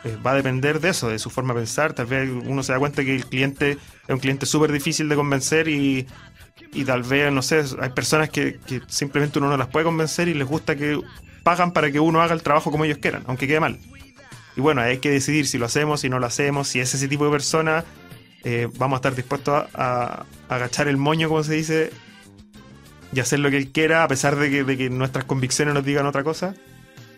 eh, 0.03 0.17
va 0.25 0.31
a 0.31 0.35
depender 0.35 0.79
de 0.79 0.89
eso, 0.89 1.09
de 1.09 1.17
su 1.17 1.29
forma 1.29 1.53
de 1.53 1.61
pensar. 1.61 1.93
Tal 1.93 2.05
vez 2.05 2.29
uno 2.29 2.61
se 2.61 2.73
da 2.73 2.79
cuenta 2.79 3.03
que 3.03 3.15
el 3.15 3.25
cliente 3.25 3.71
es 3.71 4.09
un 4.09 4.19
cliente 4.19 4.45
súper 4.45 4.71
difícil 4.71 5.09
de 5.09 5.15
convencer 5.15 5.67
y, 5.67 6.05
y 6.73 6.85
tal 6.85 7.01
vez, 7.01 7.31
no 7.31 7.41
sé, 7.41 7.63
hay 7.79 7.89
personas 7.89 8.29
que, 8.29 8.59
que 8.67 8.81
simplemente 8.87 9.39
uno 9.39 9.49
no 9.49 9.57
las 9.57 9.67
puede 9.67 9.85
convencer 9.85 10.27
y 10.27 10.35
les 10.35 10.47
gusta 10.47 10.75
que 10.75 10.99
pagan 11.43 11.71
para 11.71 11.91
que 11.91 11.99
uno 11.99 12.21
haga 12.21 12.33
el 12.33 12.43
trabajo 12.43 12.71
como 12.71 12.85
ellos 12.85 12.99
quieran, 12.99 13.23
aunque 13.27 13.47
quede 13.47 13.59
mal. 13.59 13.79
Y 14.55 14.61
bueno, 14.61 14.81
hay 14.81 14.97
que 14.97 15.09
decidir 15.09 15.47
si 15.47 15.57
lo 15.57 15.65
hacemos, 15.65 16.01
si 16.01 16.09
no 16.09 16.19
lo 16.19 16.25
hacemos, 16.25 16.67
si 16.67 16.79
es 16.79 16.93
ese 16.93 17.07
tipo 17.07 17.25
de 17.25 17.31
persona, 17.31 17.85
eh, 18.43 18.67
vamos 18.77 18.97
a 18.97 18.99
estar 18.99 19.15
dispuestos 19.15 19.53
a, 19.53 19.67
a- 19.73 20.25
a 20.49 20.55
agachar 20.55 20.87
el 20.87 20.97
moño, 20.97 21.29
como 21.29 21.43
se 21.43 21.53
dice, 21.53 21.91
y 23.13 23.19
hacer 23.19 23.39
lo 23.39 23.49
que 23.49 23.57
él 23.57 23.71
quiera, 23.71 24.03
a 24.03 24.07
pesar 24.07 24.35
de 24.35 24.49
que, 24.49 24.63
de 24.63 24.77
que 24.77 24.89
nuestras 24.89 25.25
convicciones 25.25 25.73
nos 25.73 25.85
digan 25.85 26.05
otra 26.05 26.23
cosa. 26.23 26.53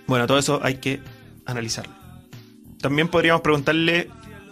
Bueno, 0.08 0.28
todo 0.28 0.38
eso 0.38 0.60
hay 0.64 0.76
que 0.76 1.02
analizarlo. 1.46 1.94
También 2.82 3.08
podríamos 3.08 3.42
preguntarle 3.42 4.10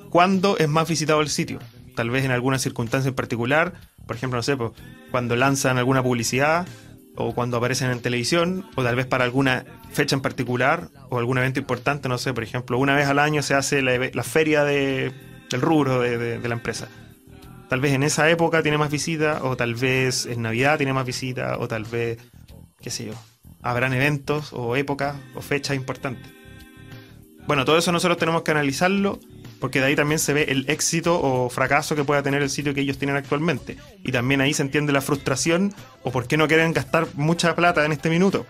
cuándo 0.09 0.57
es 0.57 0.69
más 0.69 0.87
visitado 0.87 1.21
el 1.21 1.29
sitio. 1.29 1.59
Tal 1.95 2.09
vez 2.09 2.23
en 2.25 2.31
alguna 2.31 2.57
circunstancia 2.57 3.09
en 3.09 3.15
particular. 3.15 3.73
Por 4.07 4.15
ejemplo, 4.15 4.37
no 4.37 4.43
sé, 4.43 4.55
pues, 4.57 4.71
cuando 5.11 5.35
lanzan 5.35 5.77
alguna 5.77 6.01
publicidad 6.01 6.65
o 7.15 7.33
cuando 7.33 7.57
aparecen 7.57 7.91
en 7.91 7.99
televisión 7.99 8.65
o 8.75 8.83
tal 8.83 8.95
vez 8.95 9.05
para 9.05 9.23
alguna 9.25 9.65
fecha 9.91 10.15
en 10.15 10.21
particular 10.21 10.89
o 11.09 11.19
algún 11.19 11.37
evento 11.37 11.59
importante. 11.59 12.07
No 12.09 12.17
sé, 12.17 12.33
por 12.33 12.43
ejemplo, 12.43 12.77
una 12.79 12.95
vez 12.95 13.07
al 13.07 13.19
año 13.19 13.41
se 13.41 13.53
hace 13.53 13.81
la, 13.81 13.97
la 14.13 14.23
feria 14.23 14.63
de- 14.63 15.11
del 15.49 15.61
rubro 15.61 15.99
de, 15.99 16.39
la 16.39 16.53
empresa. 16.53 16.87
Tal 17.69 17.81
vez 17.81 17.93
en 17.93 18.03
esa 18.03 18.29
época 18.29 18.61
tiene 18.63 18.77
más 18.77 18.89
visita 18.91 19.39
o 19.43 19.55
tal 19.57 19.75
vez 19.75 20.25
en 20.25 20.41
Navidad 20.41 20.77
tiene 20.77 20.93
más 20.93 21.05
visita 21.05 21.57
o 21.59 21.67
tal 21.67 21.83
vez, 21.83 22.17
qué 22.81 22.89
sé 22.89 23.05
yo, 23.05 23.13
habrán 23.61 23.93
eventos 23.93 24.53
o 24.53 24.75
épocas 24.75 25.15
o 25.35 25.41
fechas 25.41 25.75
importantes. 25.75 26.31
Bueno, 27.47 27.65
todo 27.65 27.77
eso 27.77 27.91
nosotros 27.91 28.17
tenemos 28.17 28.43
que 28.43 28.51
analizarlo 28.51 29.19
porque 29.61 29.79
de 29.79 29.85
ahí 29.85 29.95
también 29.95 30.17
se 30.17 30.33
ve 30.33 30.47
el 30.49 30.65
éxito 30.67 31.21
o 31.21 31.47
fracaso 31.49 31.95
que 31.95 32.03
pueda 32.03 32.23
tener 32.23 32.41
el 32.41 32.49
sitio 32.49 32.73
que 32.73 32.81
ellos 32.81 32.97
tienen 32.97 33.15
actualmente. 33.15 33.77
Y 34.03 34.11
también 34.11 34.41
ahí 34.41 34.53
se 34.53 34.63
entiende 34.63 34.91
la 34.91 35.01
frustración 35.01 35.73
o 36.01 36.11
por 36.11 36.27
qué 36.27 36.35
no 36.35 36.47
quieren 36.47 36.73
gastar 36.73 37.07
mucha 37.13 37.55
plata 37.55 37.85
en 37.85 37.91
este 37.91 38.09
minuto. 38.09 38.47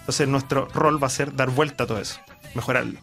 Entonces 0.00 0.28
nuestro 0.28 0.66
rol 0.66 1.02
va 1.02 1.06
a 1.06 1.10
ser 1.10 1.34
dar 1.34 1.50
vuelta 1.50 1.84
a 1.84 1.86
todo 1.86 2.00
eso, 2.00 2.20
mejorarlo. 2.54 2.98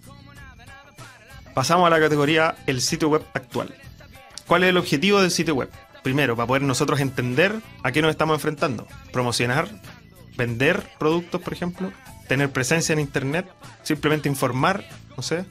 Pasamos 1.54 1.88
a 1.88 1.90
la 1.90 2.00
categoría 2.00 2.56
el 2.68 2.82
sitio 2.82 3.08
web 3.08 3.24
actual. 3.34 3.74
¿Cuál 4.46 4.64
es 4.64 4.70
el 4.70 4.78
objetivo 4.78 5.22
del 5.22 5.32
sitio 5.32 5.56
web? 5.56 5.70
Primero, 6.04 6.36
para 6.36 6.48
poder 6.48 6.64
nosotros 6.64 7.00
entender 7.00 7.56
a 7.84 7.92
qué 7.94 8.02
nos 8.02 8.12
estamos 8.12 8.36
enfrentando. 8.36 8.86
Promocionar, 9.14 9.70
vender 10.36 10.84
productos, 11.00 11.42
por 11.42 11.54
ejemplo, 11.54 11.94
tener 12.28 12.52
presencia 12.52 12.92
en 12.92 13.00
internet, 13.00 13.48
simplemente 13.84 14.28
informar, 14.28 14.84
no 15.16 15.24
sé. 15.24 15.46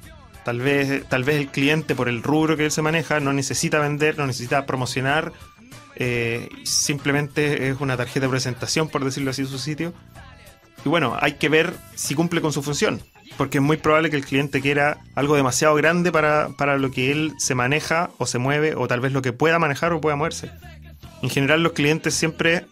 Tal 0.44 0.60
vez, 0.60 1.04
tal 1.08 1.24
vez 1.24 1.36
el 1.36 1.48
cliente, 1.48 1.94
por 1.94 2.08
el 2.08 2.22
rubro 2.22 2.56
que 2.56 2.64
él 2.64 2.70
se 2.70 2.82
maneja, 2.82 3.20
no 3.20 3.32
necesita 3.32 3.78
vender, 3.78 4.18
no 4.18 4.26
necesita 4.26 4.66
promocionar, 4.66 5.32
eh, 5.96 6.48
simplemente 6.64 7.68
es 7.68 7.80
una 7.80 7.96
tarjeta 7.96 8.26
de 8.26 8.30
presentación, 8.30 8.88
por 8.88 9.04
decirlo 9.04 9.30
así, 9.30 9.44
su 9.44 9.58
sitio. 9.58 9.92
Y 10.84 10.88
bueno, 10.88 11.16
hay 11.20 11.34
que 11.34 11.48
ver 11.48 11.74
si 11.94 12.14
cumple 12.14 12.40
con 12.40 12.52
su 12.52 12.62
función, 12.62 13.00
porque 13.36 13.58
es 13.58 13.64
muy 13.64 13.76
probable 13.76 14.10
que 14.10 14.16
el 14.16 14.24
cliente 14.24 14.60
quiera 14.60 14.98
algo 15.14 15.36
demasiado 15.36 15.74
grande 15.76 16.10
para, 16.10 16.48
para 16.58 16.76
lo 16.76 16.90
que 16.90 17.12
él 17.12 17.34
se 17.38 17.54
maneja 17.54 18.10
o 18.18 18.26
se 18.26 18.38
mueve, 18.38 18.74
o 18.74 18.88
tal 18.88 19.00
vez 19.00 19.12
lo 19.12 19.22
que 19.22 19.32
pueda 19.32 19.58
manejar 19.58 19.92
o 19.92 20.00
pueda 20.00 20.16
moverse. 20.16 20.50
En 21.22 21.30
general, 21.30 21.62
los 21.62 21.72
clientes 21.72 22.14
siempre 22.14 22.66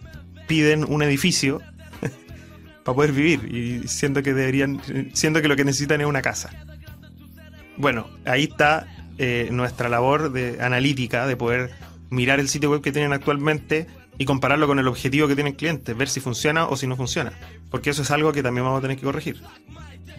piden 0.49 0.85
un 0.85 1.03
edificio 1.03 1.61
para 2.85 2.97
poder 2.97 3.13
vivir, 3.13 3.55
y 3.55 3.87
siendo 3.87 4.25
que 4.25 4.35
deberían, 4.35 4.81
siendo 5.13 5.41
que 5.41 5.47
lo 5.47 5.55
que 5.55 5.65
necesitan 5.65 6.01
es 6.01 6.09
una 6.09 6.23
casa. 6.23 6.51
Bueno, 7.81 8.11
ahí 8.27 8.45
está 8.45 8.87
eh, 9.17 9.49
nuestra 9.51 9.89
labor 9.89 10.33
de 10.33 10.61
analítica, 10.61 11.27
de 11.27 11.35
poder 11.35 11.71
mirar 12.11 12.39
el 12.39 12.47
sitio 12.51 12.71
web 12.71 12.83
que 12.83 12.93
tienen 12.93 13.15
actualmente 13.15 13.87
y 14.19 14.27
compararlo 14.27 14.67
con 14.67 14.79
el 14.79 14.87
objetivo 14.87 15.27
que 15.29 15.35
tiene 15.35 15.51
el 15.51 15.57
cliente, 15.57 15.95
ver 15.95 16.11
si 16.11 16.21
funciona 16.21 16.67
o 16.67 16.77
si 16.77 16.87
no 16.87 16.95
funciona. 16.95 17.33
Porque 17.71 17.89
eso 17.89 18.03
es 18.03 18.11
algo 18.11 18.33
que 18.33 18.43
también 18.43 18.67
vamos 18.67 18.81
a 18.81 18.83
tener 18.83 18.99
que 18.99 19.05
corregir. 19.05 19.41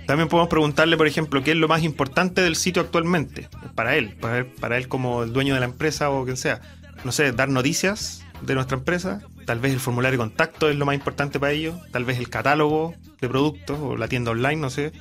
También 0.08 0.28
podemos 0.28 0.50
preguntarle, 0.50 0.98
por 0.98 1.06
ejemplo, 1.06 1.44
qué 1.44 1.52
es 1.52 1.58
lo 1.58 1.68
más 1.68 1.84
importante 1.84 2.42
del 2.42 2.56
sitio 2.56 2.82
actualmente, 2.82 3.48
para 3.76 3.96
él, 3.96 4.16
para 4.20 4.40
él, 4.40 4.46
para 4.48 4.78
él 4.78 4.88
como 4.88 5.22
el 5.22 5.32
dueño 5.32 5.54
de 5.54 5.60
la 5.60 5.68
empresa 5.68 6.10
o 6.10 6.24
quien 6.24 6.38
sea. 6.38 6.62
No 7.04 7.12
sé, 7.12 7.32
dar 7.32 7.50
noticias 7.50 8.26
de 8.42 8.56
nuestra 8.56 8.76
empresa, 8.76 9.22
tal 9.46 9.60
vez 9.60 9.72
el 9.72 9.80
formulario 9.80 10.18
de 10.18 10.24
contacto 10.24 10.68
es 10.68 10.76
lo 10.78 10.88
más 10.88 10.96
importante 10.96 11.40
para 11.40 11.52
ellos, 11.52 11.76
tal 11.92 12.06
vez 12.06 12.18
el 12.18 12.28
catálogo 12.28 12.96
de 13.22 13.30
productos 13.30 13.78
o 13.80 13.98
la 13.98 14.08
tienda 14.08 14.32
online, 14.32 14.56
no 14.56 14.72
sé, 14.72 14.94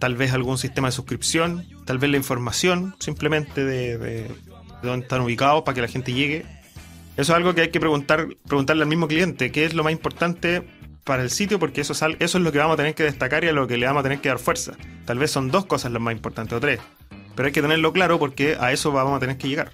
tal 0.00 0.16
vez 0.16 0.32
algún 0.32 0.58
sistema 0.58 0.88
de 0.88 0.92
suscripción, 0.92 1.64
tal 1.84 1.98
vez 1.98 2.10
la 2.10 2.16
información 2.16 2.96
simplemente 2.98 3.64
de, 3.64 3.96
de- 3.98 4.22
de 4.82 4.88
dónde 4.88 5.04
están 5.04 5.20
ubicados 5.20 5.62
para 5.62 5.74
que 5.76 5.82
la 5.82 5.88
gente 5.88 6.12
llegue. 6.12 6.44
Eso 7.16 7.32
es 7.32 7.36
algo 7.36 7.54
que 7.54 7.60
hay 7.60 7.68
que 7.70 7.78
preguntar, 7.80 8.26
preguntarle 8.48 8.82
al 8.82 8.88
mismo 8.88 9.06
cliente, 9.06 9.52
qué 9.52 9.64
es 9.66 9.74
lo 9.74 9.84
más 9.84 9.92
importante 9.92 10.62
para 11.04 11.22
el 11.22 11.30
sitio, 11.30 11.58
porque 11.58 11.82
eso 11.82 11.92
es, 11.92 12.02
al- 12.02 12.16
eso 12.18 12.38
es 12.38 12.44
lo 12.44 12.50
que 12.50 12.58
vamos 12.58 12.74
a 12.74 12.76
tener 12.78 12.94
que 12.94 13.02
destacar 13.02 13.44
y 13.44 13.48
a 13.48 13.52
lo 13.52 13.66
que 13.68 13.76
le 13.76 13.86
vamos 13.86 14.00
a 14.00 14.02
tener 14.04 14.20
que 14.20 14.28
dar 14.30 14.38
fuerza. 14.38 14.72
Tal 15.04 15.18
vez 15.18 15.30
son 15.30 15.50
dos 15.50 15.66
cosas 15.66 15.92
las 15.92 16.00
más 16.00 16.12
importantes 16.14 16.56
o 16.56 16.60
tres, 16.60 16.80
pero 17.36 17.46
hay 17.46 17.52
que 17.52 17.60
tenerlo 17.62 17.92
claro 17.92 18.18
porque 18.18 18.56
a 18.58 18.72
eso 18.72 18.90
vamos 18.90 19.16
a 19.16 19.20
tener 19.20 19.36
que 19.36 19.48
llegar. 19.48 19.70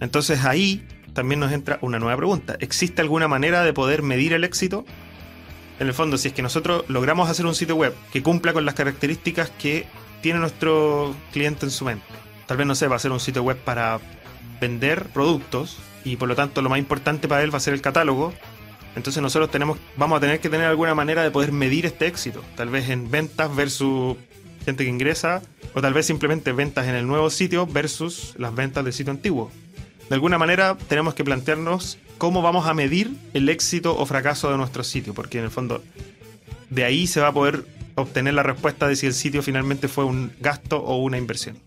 Entonces 0.00 0.44
ahí 0.44 0.86
también 1.14 1.40
nos 1.40 1.52
entra 1.52 1.78
una 1.80 1.98
nueva 1.98 2.16
pregunta. 2.16 2.56
¿Existe 2.60 3.00
alguna 3.00 3.28
manera 3.28 3.62
de 3.62 3.72
poder 3.72 4.02
medir 4.02 4.32
el 4.34 4.44
éxito? 4.44 4.84
En 5.78 5.88
el 5.88 5.94
fondo, 5.94 6.18
si 6.18 6.28
es 6.28 6.34
que 6.34 6.42
nosotros 6.42 6.84
logramos 6.88 7.28
hacer 7.28 7.46
un 7.46 7.54
sitio 7.54 7.76
web 7.76 7.94
que 8.12 8.22
cumpla 8.22 8.52
con 8.52 8.64
las 8.64 8.74
características 8.74 9.50
que 9.50 9.86
tiene 10.20 10.38
nuestro 10.38 11.14
cliente 11.32 11.66
en 11.66 11.70
su 11.70 11.84
mente. 11.84 12.06
Tal 12.46 12.56
vez, 12.56 12.66
no 12.66 12.74
sé, 12.74 12.88
va 12.88 12.96
a 12.96 13.00
ser 13.00 13.12
un 13.12 13.20
sitio 13.20 13.42
web 13.42 13.56
para 13.56 14.00
vender 14.60 15.06
productos 15.08 15.78
y 16.04 16.16
por 16.16 16.28
lo 16.28 16.36
tanto 16.36 16.62
lo 16.62 16.68
más 16.68 16.78
importante 16.78 17.28
para 17.28 17.42
él 17.42 17.52
va 17.52 17.58
a 17.58 17.60
ser 17.60 17.74
el 17.74 17.80
catálogo. 17.80 18.32
Entonces 18.96 19.22
nosotros 19.22 19.50
tenemos, 19.50 19.78
vamos 19.96 20.18
a 20.18 20.20
tener 20.20 20.40
que 20.40 20.48
tener 20.48 20.66
alguna 20.66 20.94
manera 20.94 21.22
de 21.22 21.30
poder 21.30 21.50
medir 21.50 21.84
este 21.86 22.06
éxito. 22.06 22.44
Tal 22.56 22.68
vez 22.68 22.88
en 22.90 23.10
ventas 23.10 23.54
versus 23.54 24.16
gente 24.64 24.84
que 24.84 24.90
ingresa 24.90 25.42
o 25.74 25.82
tal 25.82 25.92
vez 25.92 26.06
simplemente 26.06 26.52
ventas 26.52 26.86
en 26.86 26.94
el 26.94 27.06
nuevo 27.06 27.28
sitio 27.30 27.66
versus 27.66 28.34
las 28.38 28.54
ventas 28.54 28.84
del 28.84 28.92
sitio 28.92 29.10
antiguo. 29.10 29.50
De 30.08 30.14
alguna 30.14 30.38
manera 30.38 30.76
tenemos 30.88 31.14
que 31.14 31.24
plantearnos 31.24 31.98
cómo 32.18 32.42
vamos 32.42 32.66
a 32.66 32.74
medir 32.74 33.14
el 33.34 33.48
éxito 33.48 33.96
o 33.96 34.06
fracaso 34.06 34.50
de 34.50 34.56
nuestro 34.56 34.84
sitio, 34.84 35.14
porque 35.14 35.38
en 35.38 35.44
el 35.44 35.50
fondo 35.50 35.82
de 36.70 36.84
ahí 36.84 37.06
se 37.06 37.20
va 37.20 37.28
a 37.28 37.32
poder 37.32 37.64
obtener 37.94 38.34
la 38.34 38.42
respuesta 38.42 38.88
de 38.88 38.96
si 38.96 39.06
el 39.06 39.14
sitio 39.14 39.42
finalmente 39.42 39.88
fue 39.88 40.04
un 40.04 40.32
gasto 40.40 40.78
o 40.78 40.96
una 40.96 41.18
inversión. 41.18 41.58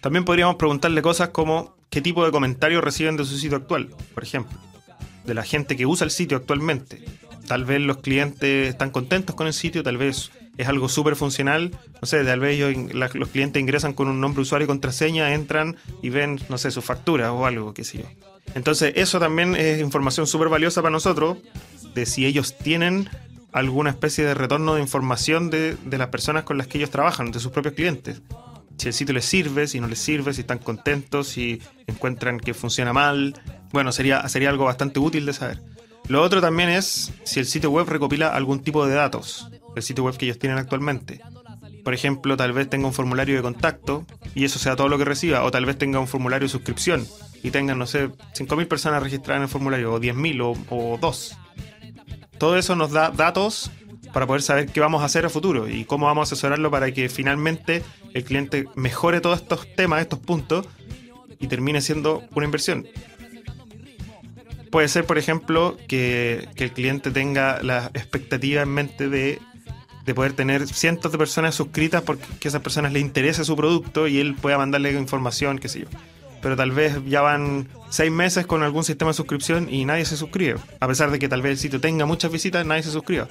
También 0.00 0.24
podríamos 0.24 0.56
preguntarle 0.56 1.00
cosas 1.02 1.30
como 1.30 1.76
qué 1.90 2.00
tipo 2.00 2.24
de 2.24 2.32
comentarios 2.32 2.82
reciben 2.82 3.16
de 3.16 3.24
su 3.24 3.38
sitio 3.38 3.56
actual, 3.56 3.88
por 4.12 4.22
ejemplo, 4.22 4.58
de 5.24 5.34
la 5.34 5.44
gente 5.44 5.76
que 5.76 5.86
usa 5.86 6.04
el 6.04 6.10
sitio 6.10 6.36
actualmente. 6.36 7.04
Tal 7.46 7.64
vez 7.64 7.80
los 7.80 7.98
clientes 7.98 8.68
están 8.68 8.90
contentos 8.90 9.34
con 9.34 9.46
el 9.46 9.52
sitio, 9.52 9.82
tal 9.82 9.96
vez 9.96 10.30
es 10.56 10.68
algo 10.68 10.88
súper 10.88 11.16
funcional. 11.16 11.70
No 12.00 12.06
sé, 12.06 12.24
tal 12.24 12.40
vez 12.40 12.58
ellos, 12.58 12.92
los 13.14 13.28
clientes 13.28 13.60
ingresan 13.60 13.92
con 13.92 14.08
un 14.08 14.20
nombre 14.20 14.42
usuario 14.42 14.64
y 14.64 14.68
contraseña, 14.68 15.34
entran 15.34 15.76
y 16.02 16.10
ven, 16.10 16.40
no 16.48 16.58
sé, 16.58 16.70
sus 16.70 16.84
facturas 16.84 17.30
o 17.30 17.46
algo, 17.46 17.74
qué 17.74 17.84
sé 17.84 17.98
yo. 17.98 18.04
Entonces, 18.54 18.92
eso 18.96 19.18
también 19.18 19.54
es 19.56 19.80
información 19.80 20.26
súper 20.26 20.48
valiosa 20.48 20.82
para 20.82 20.92
nosotros, 20.92 21.38
de 21.94 22.06
si 22.06 22.26
ellos 22.26 22.56
tienen 22.58 23.08
alguna 23.52 23.90
especie 23.90 24.24
de 24.24 24.34
retorno 24.34 24.74
de 24.74 24.82
información 24.82 25.48
de, 25.50 25.76
de 25.84 25.98
las 25.98 26.08
personas 26.08 26.42
con 26.42 26.58
las 26.58 26.66
que 26.66 26.78
ellos 26.78 26.90
trabajan, 26.90 27.30
de 27.30 27.40
sus 27.40 27.52
propios 27.52 27.74
clientes. 27.74 28.20
Si 28.76 28.88
el 28.88 28.94
sitio 28.94 29.14
les 29.14 29.24
sirve, 29.24 29.68
si 29.68 29.80
no 29.80 29.86
les 29.86 30.00
sirve, 30.00 30.34
si 30.34 30.40
están 30.40 30.58
contentos, 30.58 31.28
si 31.28 31.60
encuentran 31.86 32.40
que 32.40 32.54
funciona 32.54 32.92
mal. 32.92 33.40
Bueno, 33.72 33.92
sería, 33.92 34.28
sería 34.28 34.50
algo 34.50 34.64
bastante 34.64 34.98
útil 34.98 35.26
de 35.26 35.32
saber. 35.32 35.62
Lo 36.08 36.20
otro 36.22 36.40
también 36.40 36.68
es 36.68 37.12
si 37.22 37.40
el 37.40 37.46
sitio 37.46 37.70
web 37.70 37.88
recopila 37.88 38.28
algún 38.28 38.60
tipo 38.60 38.86
de 38.86 38.94
datos, 38.94 39.48
el 39.74 39.82
sitio 39.82 40.04
web 40.04 40.16
que 40.16 40.26
ellos 40.26 40.38
tienen 40.38 40.58
actualmente. 40.58 41.20
Por 41.82 41.94
ejemplo, 41.94 42.36
tal 42.36 42.52
vez 42.52 42.68
tenga 42.68 42.86
un 42.86 42.92
formulario 42.92 43.36
de 43.36 43.42
contacto 43.42 44.04
y 44.34 44.44
eso 44.44 44.58
sea 44.58 44.76
todo 44.76 44.88
lo 44.88 44.98
que 44.98 45.04
reciba, 45.04 45.44
o 45.44 45.50
tal 45.50 45.64
vez 45.64 45.78
tenga 45.78 46.00
un 46.00 46.08
formulario 46.08 46.46
de 46.46 46.52
suscripción 46.52 47.06
y 47.44 47.50
tengan, 47.50 47.78
no 47.78 47.86
sé, 47.86 48.08
5.000 48.08 48.66
personas 48.66 49.02
registradas 49.02 49.36
en 49.36 49.42
el 49.42 49.48
formulario, 49.48 49.92
o 49.92 50.00
10.000 50.00 50.40
o, 50.42 50.74
o 50.74 50.98
2. 50.98 51.38
Todo 52.38 52.56
eso 52.56 52.74
nos 52.74 52.90
da 52.90 53.10
datos 53.10 53.70
para 54.14 54.26
poder 54.26 54.40
saber 54.40 54.66
qué 54.66 54.80
vamos 54.80 55.02
a 55.02 55.04
hacer 55.04 55.26
a 55.26 55.28
futuro 55.28 55.68
y 55.68 55.84
cómo 55.84 56.06
vamos 56.06 56.22
a 56.22 56.32
asesorarlo 56.32 56.70
para 56.70 56.90
que 56.92 57.10
finalmente 57.10 57.82
el 58.14 58.24
cliente 58.24 58.64
mejore 58.76 59.20
todos 59.20 59.42
estos 59.42 59.72
temas, 59.76 60.00
estos 60.00 60.20
puntos 60.20 60.66
y 61.38 61.46
termine 61.46 61.82
siendo 61.82 62.22
una 62.34 62.46
inversión. 62.46 62.86
Puede 64.70 64.88
ser, 64.88 65.04
por 65.04 65.18
ejemplo, 65.18 65.76
que, 65.86 66.48
que 66.56 66.64
el 66.64 66.72
cliente 66.72 67.10
tenga 67.10 67.62
la 67.62 67.90
expectativa 67.92 68.62
en 68.62 68.70
mente 68.70 69.10
de, 69.10 69.38
de 70.06 70.14
poder 70.14 70.32
tener 70.32 70.66
cientos 70.66 71.12
de 71.12 71.18
personas 71.18 71.54
suscritas 71.54 72.02
porque 72.02 72.24
que 72.40 72.48
esas 72.48 72.62
personas 72.62 72.92
les 72.92 73.02
interese 73.02 73.44
su 73.44 73.54
producto 73.54 74.08
y 74.08 74.18
él 74.18 74.34
pueda 74.34 74.56
mandarle 74.56 74.92
información, 74.92 75.58
qué 75.58 75.68
sé 75.68 75.80
yo. 75.80 75.86
Pero 76.44 76.56
tal 76.56 76.72
vez 76.72 76.98
ya 77.06 77.22
van 77.22 77.68
seis 77.88 78.12
meses 78.12 78.46
con 78.46 78.62
algún 78.62 78.84
sistema 78.84 79.12
de 79.12 79.14
suscripción 79.14 79.72
y 79.72 79.86
nadie 79.86 80.04
se 80.04 80.18
suscribe. 80.18 80.56
A 80.78 80.86
pesar 80.86 81.10
de 81.10 81.18
que 81.18 81.26
tal 81.26 81.40
vez 81.40 81.52
el 81.52 81.58
sitio 81.58 81.80
tenga 81.80 82.04
muchas 82.04 82.30
visitas, 82.30 82.66
nadie 82.66 82.82
se 82.82 82.90
suscriba. 82.90 83.28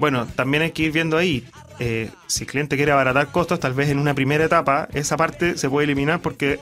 Bueno, 0.00 0.26
también 0.26 0.64
hay 0.64 0.72
que 0.72 0.82
ir 0.82 0.90
viendo 0.90 1.16
ahí. 1.16 1.44
eh, 1.78 2.10
si 2.26 2.42
el 2.42 2.50
cliente 2.50 2.74
quiere 2.74 2.90
abaratar 2.90 3.28
costos, 3.30 3.60
tal 3.60 3.72
vez 3.72 3.88
en 3.88 4.00
una 4.00 4.14
primera 4.14 4.44
etapa 4.44 4.88
esa 4.94 5.16
parte 5.16 5.56
se 5.56 5.70
puede 5.70 5.84
eliminar 5.84 6.20
porque 6.20 6.58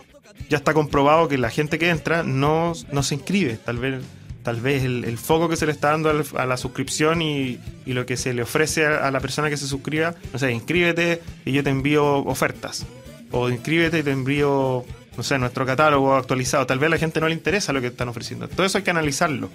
ya 0.50 0.58
está 0.58 0.74
comprobado 0.74 1.26
que 1.26 1.38
la 1.38 1.48
gente 1.48 1.78
que 1.78 1.88
entra 1.88 2.22
no, 2.22 2.74
no 2.92 3.02
se 3.02 3.14
inscribe. 3.14 3.56
Tal 3.56 3.78
vez, 3.78 4.04
tal 4.42 4.60
vez 4.60 4.84
el, 4.84 5.16
foco 5.16 5.48
que 5.48 5.56
se 5.56 5.64
le 5.64 5.72
está 5.72 5.92
dando 5.92 6.22
a 6.36 6.44
la 6.44 6.56
suscripción 6.58 7.22
y, 7.22 7.58
y 7.86 7.94
lo 7.94 8.04
que 8.04 8.18
se 8.18 8.34
le 8.34 8.42
ofrece 8.42 8.84
a 8.84 9.10
la 9.10 9.20
persona 9.20 9.48
que 9.48 9.56
se 9.56 9.66
suscriba, 9.66 10.14
no 10.34 10.38
sé, 10.38 10.52
inscríbete 10.52 11.22
y 11.46 11.52
yo 11.52 11.64
te 11.64 11.70
envío 11.70 12.18
ofertas. 12.18 12.86
O 13.32 13.48
inscríbete 13.48 14.00
y 14.00 14.02
te 14.02 14.10
envío, 14.10 14.84
no 15.16 15.22
sé, 15.22 15.38
nuestro 15.38 15.66
catálogo 15.66 16.14
actualizado. 16.14 16.66
Tal 16.66 16.78
vez 16.78 16.86
a 16.88 16.90
la 16.90 16.98
gente 16.98 17.20
no 17.20 17.28
le 17.28 17.34
interesa 17.34 17.72
lo 17.72 17.80
que 17.80 17.88
están 17.88 18.08
ofreciendo. 18.08 18.48
Todo 18.48 18.66
eso 18.66 18.78
hay 18.78 18.84
que 18.84 18.90
analizarlo. 18.90 19.50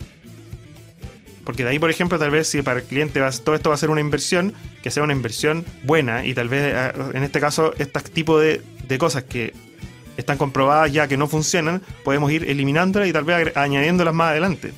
Porque 1.44 1.64
de 1.64 1.70
ahí, 1.70 1.80
por 1.80 1.90
ejemplo, 1.92 2.18
tal 2.18 2.32
vez 2.32 2.48
si 2.48 2.62
para 2.64 2.80
el 2.80 2.86
cliente 2.86 3.20
va- 3.20 3.30
todo 3.32 3.54
esto 3.56 3.70
va 3.70 3.76
a 3.76 3.78
ser 3.78 3.90
una 3.92 4.02
inversión, 4.02 4.54
que 4.82 4.90
sea 4.90 5.04
una 5.04 5.14
inversión 5.14 5.64
buena 5.84 6.26
y 6.26 6.34
tal 6.34 6.50
vez 6.50 6.74
eh, 6.76 6.92
en 7.14 7.24
este 7.24 7.40
caso, 7.40 7.74
este 7.78 8.00
tipo 8.02 8.40
de, 8.40 8.62
de 8.88 8.98
cosas 8.98 9.24
que 9.24 9.54
están 10.18 10.38
comprobadas 10.38 10.92
ya 10.92 11.08
que 11.08 11.18
no 11.18 11.28
funcionan, 11.28 11.82
podemos 12.04 12.32
ir 12.32 12.50
eliminándolas 12.50 13.08
y 13.10 13.14
tal 13.14 13.26
vez 13.26 13.56
añadiéndolas 13.56 14.14
más 14.14 14.32
adelante. 14.32 14.74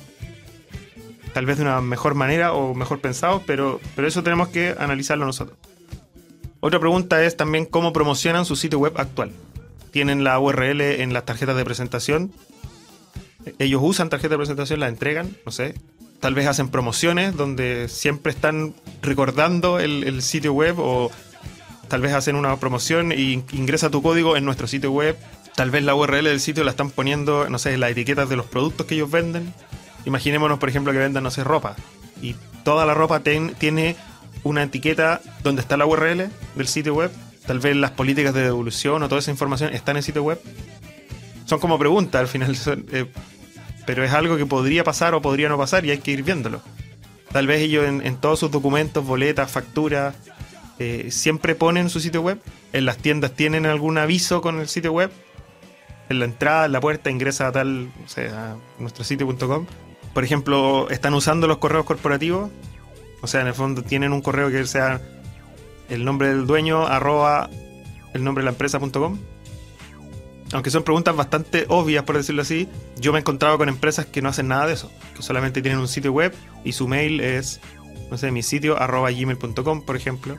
Tal 1.32 1.46
vez 1.46 1.56
de 1.56 1.62
una 1.62 1.80
mejor 1.80 2.14
manera 2.14 2.52
o 2.52 2.74
mejor 2.74 3.00
pensado, 3.00 3.42
pero, 3.46 3.80
pero 3.96 4.06
eso 4.08 4.22
tenemos 4.22 4.48
que 4.48 4.74
analizarlo 4.78 5.24
nosotros. 5.24 5.56
Otra 6.60 6.80
pregunta 6.80 7.22
es 7.24 7.36
también 7.36 7.64
cómo 7.64 7.92
promocionan 7.92 8.44
su 8.44 8.56
sitio 8.56 8.78
web 8.80 8.92
actual. 8.96 9.30
Tienen 9.90 10.24
la 10.24 10.38
URL 10.38 10.80
en 10.80 11.12
las 11.12 11.24
tarjetas 11.24 11.56
de 11.56 11.64
presentación. 11.64 12.32
Ellos 13.58 13.80
usan 13.82 14.10
tarjeta 14.10 14.34
de 14.34 14.38
presentación, 14.38 14.80
la 14.80 14.88
entregan, 14.88 15.36
no 15.46 15.52
sé. 15.52 15.74
Tal 16.20 16.34
vez 16.34 16.46
hacen 16.46 16.68
promociones 16.68 17.36
donde 17.36 17.88
siempre 17.88 18.32
están 18.32 18.74
recordando 19.02 19.78
el, 19.78 20.20
sitio 20.22 20.52
web 20.52 20.74
o 20.78 21.10
tal 21.88 22.00
vez 22.00 22.12
hacen 22.12 22.34
una 22.36 22.56
promoción 22.56 23.12
in- 23.12 23.44
ingresa 23.52 23.88
tu 23.90 24.02
código 24.02 24.36
en 24.36 24.44
nuestro 24.44 24.66
sitio 24.66 24.90
web. 24.92 25.16
Tal 25.54 25.70
vez 25.70 25.82
la 25.84 25.94
URL 25.94 26.24
del 26.24 26.40
sitio 26.40 26.64
la 26.64 26.70
están 26.72 26.90
poniendo, 26.90 27.48
no 27.48 27.58
sé, 27.58 27.72
en 27.74 27.80
las 27.80 27.90
etiquetas 27.92 28.28
de 28.28 28.36
los 28.36 28.46
productos 28.46 28.86
que 28.86 28.94
ellos 28.96 29.10
venden. 29.10 29.54
Imaginémonos, 30.04 30.58
por 30.58 30.68
ejemplo, 30.68 30.92
que 30.92 30.98
vendan, 30.98 31.22
no 31.22 31.30
sé, 31.30 31.44
ropa. 31.44 31.76
Y 32.20 32.34
toda 32.64 32.84
la 32.84 32.94
ropa 32.94 33.20
tiene 33.20 33.96
una 34.42 34.64
etiqueta 34.64 35.20
donde 35.42 35.62
está 35.62 35.76
la 35.76 35.86
URL 35.86 36.28
del 36.56 36.68
sitio 36.68 36.94
web. 36.94 37.10
Tal 37.48 37.60
vez 37.60 37.74
las 37.74 37.92
políticas 37.92 38.34
de 38.34 38.42
devolución 38.42 39.02
o 39.02 39.08
toda 39.08 39.20
esa 39.20 39.30
información 39.30 39.74
está 39.74 39.92
en 39.92 39.96
el 39.96 40.02
sitio 40.02 40.22
web. 40.22 40.38
Son 41.46 41.58
como 41.58 41.78
preguntas 41.78 42.20
al 42.20 42.28
final. 42.28 42.54
eh, 42.92 43.06
pero 43.86 44.04
es 44.04 44.12
algo 44.12 44.36
que 44.36 44.44
podría 44.44 44.84
pasar 44.84 45.14
o 45.14 45.22
podría 45.22 45.48
no 45.48 45.56
pasar 45.56 45.86
y 45.86 45.90
hay 45.90 45.96
que 45.96 46.10
ir 46.10 46.22
viéndolo. 46.22 46.60
Tal 47.32 47.46
vez 47.46 47.62
ellos 47.62 47.86
en, 47.86 48.06
en 48.06 48.16
todos 48.16 48.38
sus 48.38 48.50
documentos, 48.50 49.02
boletas, 49.06 49.50
facturas, 49.50 50.14
eh, 50.78 51.08
siempre 51.10 51.54
ponen 51.54 51.88
su 51.88 52.00
sitio 52.00 52.20
web. 52.20 52.38
En 52.74 52.84
las 52.84 52.98
tiendas 52.98 53.32
tienen 53.32 53.64
algún 53.64 53.96
aviso 53.96 54.42
con 54.42 54.60
el 54.60 54.68
sitio 54.68 54.92
web. 54.92 55.10
En 56.10 56.18
la 56.18 56.26
entrada, 56.26 56.66
en 56.66 56.72
la 56.72 56.82
puerta, 56.82 57.10
ingresa 57.10 57.46
a 57.46 57.52
tal, 57.52 57.90
o 58.04 58.08
sea, 58.10 58.52
a 58.52 58.56
nuestro 58.78 59.04
sitio.com. 59.04 59.64
Por 60.12 60.22
ejemplo, 60.22 60.90
están 60.90 61.14
usando 61.14 61.46
los 61.46 61.56
correos 61.56 61.86
corporativos. 61.86 62.50
O 63.22 63.26
sea, 63.26 63.40
en 63.40 63.46
el 63.46 63.54
fondo 63.54 63.80
tienen 63.82 64.12
un 64.12 64.20
correo 64.20 64.50
que 64.50 64.66
sea 64.66 65.00
el 65.88 66.04
nombre 66.04 66.28
del 66.28 66.46
dueño, 66.46 66.86
arroba 66.86 67.50
el 68.14 68.24
nombre 68.24 68.42
de 68.42 68.46
la 68.46 68.50
empresa.com. 68.50 69.18
Aunque 70.52 70.70
son 70.70 70.82
preguntas 70.82 71.14
bastante 71.14 71.66
obvias, 71.68 72.04
por 72.04 72.16
decirlo 72.16 72.42
así, 72.42 72.68
yo 72.98 73.12
me 73.12 73.18
he 73.18 73.20
encontrado 73.20 73.58
con 73.58 73.68
empresas 73.68 74.06
que 74.06 74.22
no 74.22 74.30
hacen 74.30 74.48
nada 74.48 74.66
de 74.66 74.74
eso. 74.74 74.90
Que 75.14 75.22
solamente 75.22 75.60
tienen 75.60 75.78
un 75.78 75.88
sitio 75.88 76.12
web 76.12 76.34
y 76.64 76.72
su 76.72 76.88
mail 76.88 77.20
es, 77.20 77.60
no 78.10 78.16
sé, 78.16 78.30
mi 78.30 78.42
sitio, 78.42 78.80
arroba 78.80 79.10
gmail.com, 79.10 79.82
por 79.82 79.96
ejemplo. 79.96 80.38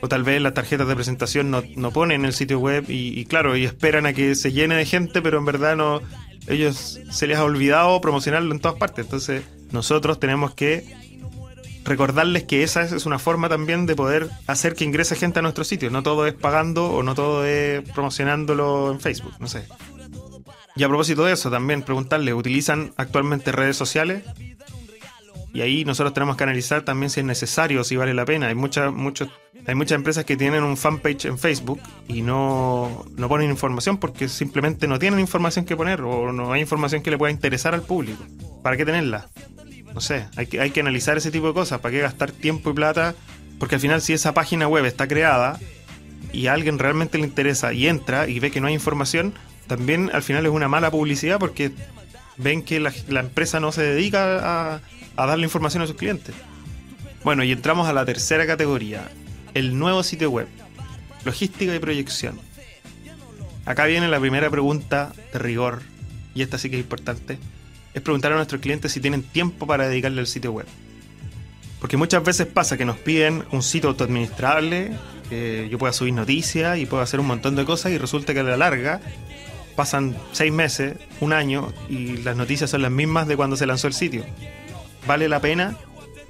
O 0.00 0.08
tal 0.08 0.22
vez 0.22 0.40
las 0.40 0.54
tarjetas 0.54 0.86
de 0.86 0.94
presentación 0.94 1.50
no, 1.50 1.64
no 1.74 1.90
ponen 1.90 2.24
el 2.24 2.32
sitio 2.32 2.60
web 2.60 2.84
y, 2.88 3.24
claro, 3.24 3.56
y 3.56 3.64
esperan 3.64 4.06
a 4.06 4.12
que 4.12 4.36
se 4.36 4.52
llene 4.52 4.76
de 4.76 4.86
gente, 4.86 5.20
pero 5.20 5.38
en 5.38 5.44
verdad 5.44 5.74
no, 5.74 6.00
ellos 6.46 7.00
se 7.10 7.26
les 7.26 7.38
ha 7.38 7.44
olvidado 7.44 8.00
promocionarlo 8.00 8.54
en 8.54 8.60
todas 8.60 8.78
partes. 8.78 9.06
Entonces, 9.06 9.42
nosotros 9.72 10.20
tenemos 10.20 10.54
que 10.54 10.86
recordarles 11.88 12.44
que 12.44 12.62
esa 12.62 12.82
es 12.82 13.06
una 13.06 13.18
forma 13.18 13.48
también 13.48 13.86
de 13.86 13.96
poder 13.96 14.28
hacer 14.46 14.74
que 14.74 14.84
ingrese 14.84 15.16
gente 15.16 15.38
a 15.38 15.42
nuestro 15.42 15.64
sitio. 15.64 15.90
No 15.90 16.02
todo 16.02 16.26
es 16.26 16.34
pagando 16.34 16.90
o 16.90 17.02
no 17.02 17.14
todo 17.14 17.44
es 17.44 17.82
promocionándolo 17.90 18.92
en 18.92 19.00
Facebook, 19.00 19.34
no 19.40 19.48
sé. 19.48 19.66
Y 20.76 20.84
a 20.84 20.88
propósito 20.88 21.24
de 21.24 21.32
eso, 21.32 21.50
también 21.50 21.82
preguntarles, 21.82 22.34
¿utilizan 22.34 22.92
actualmente 22.96 23.50
redes 23.50 23.76
sociales? 23.76 24.22
Y 25.52 25.60
ahí 25.62 25.84
nosotros 25.84 26.14
tenemos 26.14 26.36
que 26.36 26.44
analizar 26.44 26.82
también 26.82 27.10
si 27.10 27.20
es 27.20 27.26
necesario, 27.26 27.82
si 27.82 27.96
vale 27.96 28.14
la 28.14 28.24
pena. 28.24 28.46
Hay, 28.46 28.54
muchas 28.54 28.92
muchos, 28.92 29.28
hay 29.66 29.74
muchas 29.74 29.96
empresas 29.96 30.24
que 30.24 30.36
tienen 30.36 30.62
un 30.62 30.76
fanpage 30.76 31.24
en 31.24 31.38
Facebook 31.38 31.80
y 32.06 32.22
no, 32.22 33.04
no 33.16 33.28
ponen 33.28 33.50
información 33.50 33.96
porque 33.96 34.28
simplemente 34.28 34.86
no 34.86 34.98
tienen 34.98 35.18
información 35.18 35.64
que 35.64 35.76
poner 35.76 36.02
o 36.02 36.32
no 36.32 36.52
hay 36.52 36.60
información 36.60 37.02
que 37.02 37.10
le 37.10 37.18
pueda 37.18 37.32
interesar 37.32 37.74
al 37.74 37.82
público. 37.82 38.22
¿Para 38.62 38.76
qué 38.76 38.84
tenerla? 38.84 39.28
No 39.98 40.02
sé, 40.02 40.28
hay 40.36 40.46
que, 40.46 40.60
hay 40.60 40.70
que 40.70 40.78
analizar 40.78 41.16
ese 41.16 41.32
tipo 41.32 41.48
de 41.48 41.54
cosas. 41.54 41.80
¿Para 41.80 41.90
qué 41.90 42.00
gastar 42.00 42.30
tiempo 42.30 42.70
y 42.70 42.72
plata? 42.72 43.16
Porque 43.58 43.74
al 43.74 43.80
final 43.80 44.00
si 44.00 44.12
esa 44.12 44.32
página 44.32 44.68
web 44.68 44.84
está 44.84 45.08
creada 45.08 45.58
y 46.32 46.46
a 46.46 46.52
alguien 46.52 46.78
realmente 46.78 47.18
le 47.18 47.24
interesa 47.24 47.72
y 47.72 47.88
entra 47.88 48.28
y 48.28 48.38
ve 48.38 48.52
que 48.52 48.60
no 48.60 48.68
hay 48.68 48.74
información, 48.74 49.34
también 49.66 50.08
al 50.12 50.22
final 50.22 50.46
es 50.46 50.52
una 50.52 50.68
mala 50.68 50.92
publicidad 50.92 51.40
porque 51.40 51.72
ven 52.36 52.62
que 52.62 52.78
la, 52.78 52.92
empresa 53.18 53.58
no 53.58 53.72
se 53.72 53.82
dedica 53.82 54.80
a 55.16 55.26
darle 55.26 55.42
información 55.42 55.82
a 55.82 55.88
sus 55.88 55.96
clientes. 55.96 56.32
Bueno, 57.24 57.42
y 57.42 57.50
entramos 57.50 57.88
a 57.88 57.92
la 57.92 58.04
tercera 58.04 58.46
categoría, 58.46 59.02
el 59.54 59.80
nuevo 59.80 60.04
sitio 60.04 60.30
web, 60.30 60.46
logística 61.24 61.74
y 61.74 61.80
proyección. 61.80 62.38
Acá 63.66 63.86
viene 63.86 64.06
la 64.06 64.20
primera 64.20 64.48
pregunta 64.48 65.12
de 65.32 65.40
rigor, 65.40 65.82
y 66.36 66.42
esta 66.42 66.56
sí 66.56 66.70
que 66.70 66.76
es 66.76 66.82
importante, 66.82 67.40
es 67.98 68.02
preguntar 68.02 68.32
a 68.32 68.36
nuestros 68.36 68.60
clientes 68.60 68.92
si 68.92 69.00
tienen 69.00 69.22
tiempo 69.22 69.66
para 69.66 69.88
dedicarle 69.88 70.20
al 70.20 70.26
sitio 70.26 70.52
web. 70.52 70.66
Porque 71.80 71.96
muchas 71.96 72.24
veces 72.24 72.46
pasa 72.46 72.76
que 72.76 72.84
nos 72.84 72.98
piden 72.98 73.44
un 73.52 73.62
sitio 73.62 73.90
autoadministrable, 73.90 74.92
que 75.28 75.68
yo 75.70 75.78
pueda 75.78 75.92
subir 75.92 76.14
noticias 76.14 76.78
y 76.78 76.86
pueda 76.86 77.02
hacer 77.02 77.20
un 77.20 77.26
montón 77.26 77.54
de 77.54 77.64
cosas 77.64 77.92
y 77.92 77.98
resulta 77.98 78.34
que 78.34 78.40
a 78.40 78.44
la 78.44 78.56
larga 78.56 79.00
pasan 79.76 80.16
seis 80.32 80.52
meses, 80.52 80.96
un 81.20 81.32
año 81.32 81.72
y 81.88 82.16
las 82.18 82.36
noticias 82.36 82.70
son 82.70 82.82
las 82.82 82.90
mismas 82.90 83.28
de 83.28 83.36
cuando 83.36 83.56
se 83.56 83.66
lanzó 83.66 83.86
el 83.86 83.92
sitio. 83.92 84.24
¿Vale 85.06 85.28
la 85.28 85.40
pena 85.40 85.76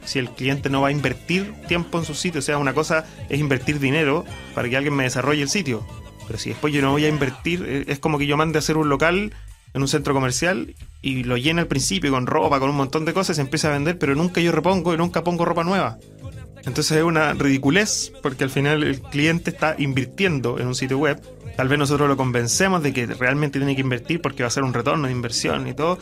si 0.05 0.19
el 0.19 0.29
cliente 0.31 0.69
no 0.69 0.83
va 0.83 0.89
a 0.89 0.93
invertir 0.93 1.55
tiempo 1.67 1.99
en 1.99 2.05
su 2.05 2.15
sitio? 2.15 2.41
O 2.41 2.43
sea, 2.43 2.59
una 2.59 2.75
cosa 2.75 3.07
es 3.31 3.41
invertir 3.41 3.81
dinero 3.81 4.27
para 4.55 4.69
que 4.69 4.77
alguien 4.77 4.95
me 4.95 5.05
desarrolle 5.05 5.43
el 5.43 5.49
sitio. 5.49 5.87
Pero 6.27 6.39
si 6.39 6.51
después 6.51 6.75
yo 6.75 6.83
no 6.83 6.91
voy 6.91 7.07
a 7.07 7.09
invertir, 7.09 7.65
eh, 7.67 7.85
es 7.89 7.99
como 7.99 8.19
que 8.19 8.27
yo 8.27 8.37
mande 8.37 8.59
a 8.59 8.61
hacer 8.61 8.77
un 8.77 8.91
local 8.91 9.33
en 9.75 9.83
un 9.83 9.89
centro 9.89 10.15
comercial 10.15 10.75
y 11.03 11.25
lo 11.25 11.37
llena 11.37 11.63
al 11.63 11.69
principio 11.69 12.11
con 12.11 12.27
ropa, 12.27 12.59
con 12.59 12.71
un 12.71 12.77
montón 12.77 13.05
de 13.05 13.15
cosas, 13.15 13.37
se 13.37 13.43
empieza 13.43 13.69
a 13.69 13.73
vender, 13.73 13.99
pero 13.99 14.15
nunca 14.15 14.41
yo 14.41 14.53
repongo 14.53 14.95
y 14.95 14.97
nunca 14.97 15.25
pongo 15.25 15.45
ropa 15.45 15.65
nueva. 15.65 15.99
Entonces 16.65 16.99
es 16.99 17.03
una 17.05 17.33
ridiculez 17.35 18.13
porque 18.23 18.45
al 18.45 18.51
final 18.51 18.83
el 18.83 19.01
cliente 19.01 19.51
está 19.51 19.75
invirtiendo 19.79 20.59
en 20.59 20.67
un 20.67 20.75
sitio 20.75 20.99
web. 20.99 21.21
Tal 21.57 21.69
vez 21.69 21.79
nosotros 21.79 22.09
lo 22.09 22.17
convencemos 22.17 22.83
de 22.83 22.93
que 22.93 23.07
realmente 23.07 23.59
tiene 23.59 23.75
que 23.75 23.81
invertir 23.81 24.21
porque 24.21 24.43
va 24.43 24.49
a 24.49 24.51
ser 24.51 24.65
un 24.65 24.75
retorno 24.75 25.07
de 25.07 25.13
inversión 25.13 25.67
y 25.67 25.75
todo. 25.75 25.99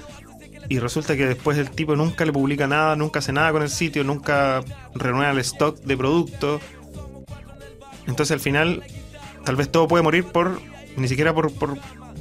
Y 0.69 0.81
resulta 0.81 1.17
que 1.17 1.27
después 1.27 1.57
el 1.59 1.71
tipo 1.71 1.95
nunca 1.95 2.25
le 2.25 2.33
publica 2.33 2.67
nada, 2.67 2.97
nunca 2.97 3.21
hace 3.21 3.33
nada 3.33 3.53
con 3.53 3.63
el 3.63 3.71
sitio, 3.71 4.03
nunca 4.03 4.65
renueva 4.95 5.31
el 5.31 5.39
stock 5.39 5.79
de 5.83 5.97
productos. 5.97 6.61
Entonces 8.07 8.33
al 8.33 8.41
final 8.41 8.83
tal 9.45 9.57
vez 9.57 9.71
todo 9.71 9.87
puede 9.87 10.03
morir 10.03 10.25
por 10.25 10.61
ni 10.97 11.09
siquiera 11.09 11.35
por, 11.35 11.53
por, 11.53 11.79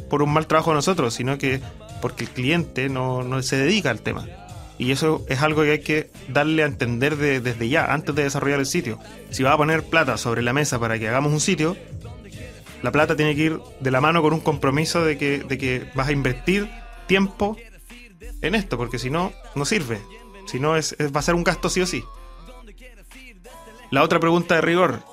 por 0.09 0.21
un 0.21 0.31
mal 0.33 0.47
trabajo 0.47 0.71
de 0.71 0.75
nosotros, 0.75 1.13
sino 1.13 1.37
que 1.37 1.61
porque 2.01 2.25
el 2.25 2.29
cliente 2.29 2.89
no, 2.89 3.23
no 3.23 3.41
se 3.41 3.57
dedica 3.57 3.89
al 3.89 4.01
tema. 4.01 4.25
Y 4.77 4.91
eso 4.91 5.23
es 5.29 5.41
algo 5.41 5.63
que 5.63 5.71
hay 5.71 5.79
que 5.79 6.09
darle 6.27 6.63
a 6.63 6.65
entender 6.65 7.15
de- 7.15 7.39
desde 7.39 7.69
ya, 7.69 7.85
antes 7.93 8.13
de 8.13 8.23
desarrollar 8.23 8.59
el 8.59 8.65
sitio. 8.65 8.99
Si 9.29 9.41
vas 9.43 9.53
a 9.53 9.57
poner 9.57 9.83
plata 9.83 10.17
sobre 10.17 10.41
la 10.41 10.51
mesa 10.53 10.79
para 10.79 10.99
que 10.99 11.07
hagamos 11.07 11.31
un 11.31 11.39
sitio, 11.39 11.77
la 12.83 12.91
plata 12.91 13.15
tiene 13.15 13.35
que 13.35 13.41
ir 13.43 13.59
de 13.79 13.91
la 13.91 14.01
mano 14.01 14.21
con 14.21 14.33
un 14.33 14.41
compromiso 14.41 15.03
de 15.03 15.17
que, 15.17 15.39
de 15.39 15.57
que 15.57 15.89
vas 15.95 16.09
a 16.09 16.11
invertir 16.11 16.69
tiempo 17.07 17.55
en 18.41 18.53
esto, 18.53 18.77
porque 18.77 18.99
si 18.99 19.09
no, 19.09 19.31
no 19.55 19.63
sirve. 19.65 20.01
Si 20.45 20.59
no, 20.59 20.75
es- 20.75 20.95
va 20.99 21.19
a 21.21 21.23
ser 21.23 21.35
un 21.35 21.43
gasto 21.45 21.69
sí 21.69 21.79
o 21.81 21.85
sí. 21.87 22.03
La 23.91 24.03
otra 24.03 24.19
pregunta 24.19 24.55
de 24.55 24.61
rigor, 24.61 25.03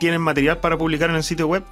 ¿tienen 0.00 0.20
material 0.20 0.58
para 0.58 0.76
publicar 0.76 1.10
en 1.10 1.16
el 1.16 1.22
sitio 1.24 1.46
web? 1.46 1.62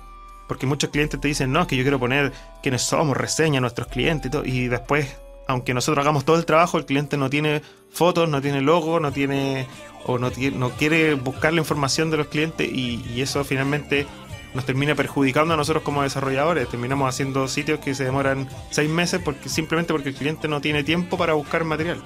Porque 0.53 0.67
muchos 0.67 0.91
clientes 0.91 1.19
te 1.19 1.29
dicen, 1.29 1.51
no, 1.51 1.63
es 1.63 1.67
que 1.67 1.77
yo 1.77 1.83
quiero 1.83 1.99
poner 1.99 2.31
quiénes 2.63 2.83
somos, 2.83 3.17
reseña 3.17 3.57
a 3.57 3.61
nuestros 3.63 3.89
clientes 3.89 4.27
y 4.27 4.31
todo. 4.31 4.45
Y 4.45 4.69
después, 4.69 5.17
aunque 5.49 5.73
nosotros 5.73 6.03
hagamos 6.05 6.27
todo 6.27 6.37
el 6.37 6.45
trabajo, 6.45 6.77
el 6.77 6.85
cliente 6.85 7.17
no 7.17 7.31
tiene 7.31 7.63
fotos, 7.91 8.29
no 8.29 8.43
tiene 8.43 8.61
logo, 8.61 9.01
no 9.01 9.13
tiene 9.13 9.67
o 10.05 10.19
no, 10.19 10.31
tiene- 10.31 10.59
no 10.59 10.69
quiere 10.73 11.15
buscar 11.15 11.55
la 11.55 11.61
información 11.61 12.11
de 12.11 12.19
los 12.19 12.27
clientes 12.27 12.69
y, 12.71 13.03
y 13.15 13.23
eso 13.23 13.43
finalmente 13.45 14.07
nos 14.53 14.67
termina 14.67 14.95
perjudicando 14.95 15.55
a 15.55 15.57
nosotros 15.57 15.83
como 15.85 16.03
desarrolladores. 16.03 16.69
Terminamos 16.69 17.09
haciendo 17.09 17.49
sitios 17.49 17.81
que 17.81 17.95
se 17.95 18.05
demoran 18.05 18.47
seis 18.71 18.91
meses 18.91 19.23
porque 19.25 19.49
simplemente 19.49 19.95
porque 19.95 20.11
el 20.11 20.15
cliente 20.15 20.49
no 20.49 20.61
tiene 20.61 20.85
tiempo 20.85 21.17
para 21.17 21.33
buscar 21.33 21.65
material. 21.65 22.03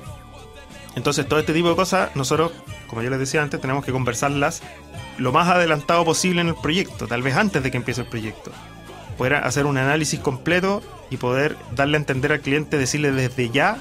Entonces, 0.94 1.26
todo 1.28 1.40
este 1.40 1.52
tipo 1.52 1.68
de 1.68 1.76
cosas, 1.76 2.14
nosotros, 2.14 2.52
como 2.86 3.02
yo 3.02 3.10
les 3.10 3.18
decía 3.18 3.42
antes, 3.42 3.60
tenemos 3.60 3.84
que 3.84 3.92
conversarlas 3.92 4.62
lo 5.18 5.32
más 5.32 5.48
adelantado 5.48 6.04
posible 6.04 6.40
en 6.40 6.48
el 6.48 6.54
proyecto, 6.54 7.06
tal 7.06 7.22
vez 7.22 7.36
antes 7.36 7.62
de 7.62 7.70
que 7.70 7.76
empiece 7.76 8.02
el 8.02 8.06
proyecto. 8.06 8.52
Poder 9.16 9.34
hacer 9.34 9.66
un 9.66 9.78
análisis 9.78 10.20
completo 10.20 10.82
y 11.10 11.16
poder 11.16 11.56
darle 11.74 11.96
a 11.96 12.00
entender 12.00 12.32
al 12.32 12.40
cliente, 12.40 12.76
decirle 12.76 13.12
desde 13.12 13.50
ya 13.50 13.78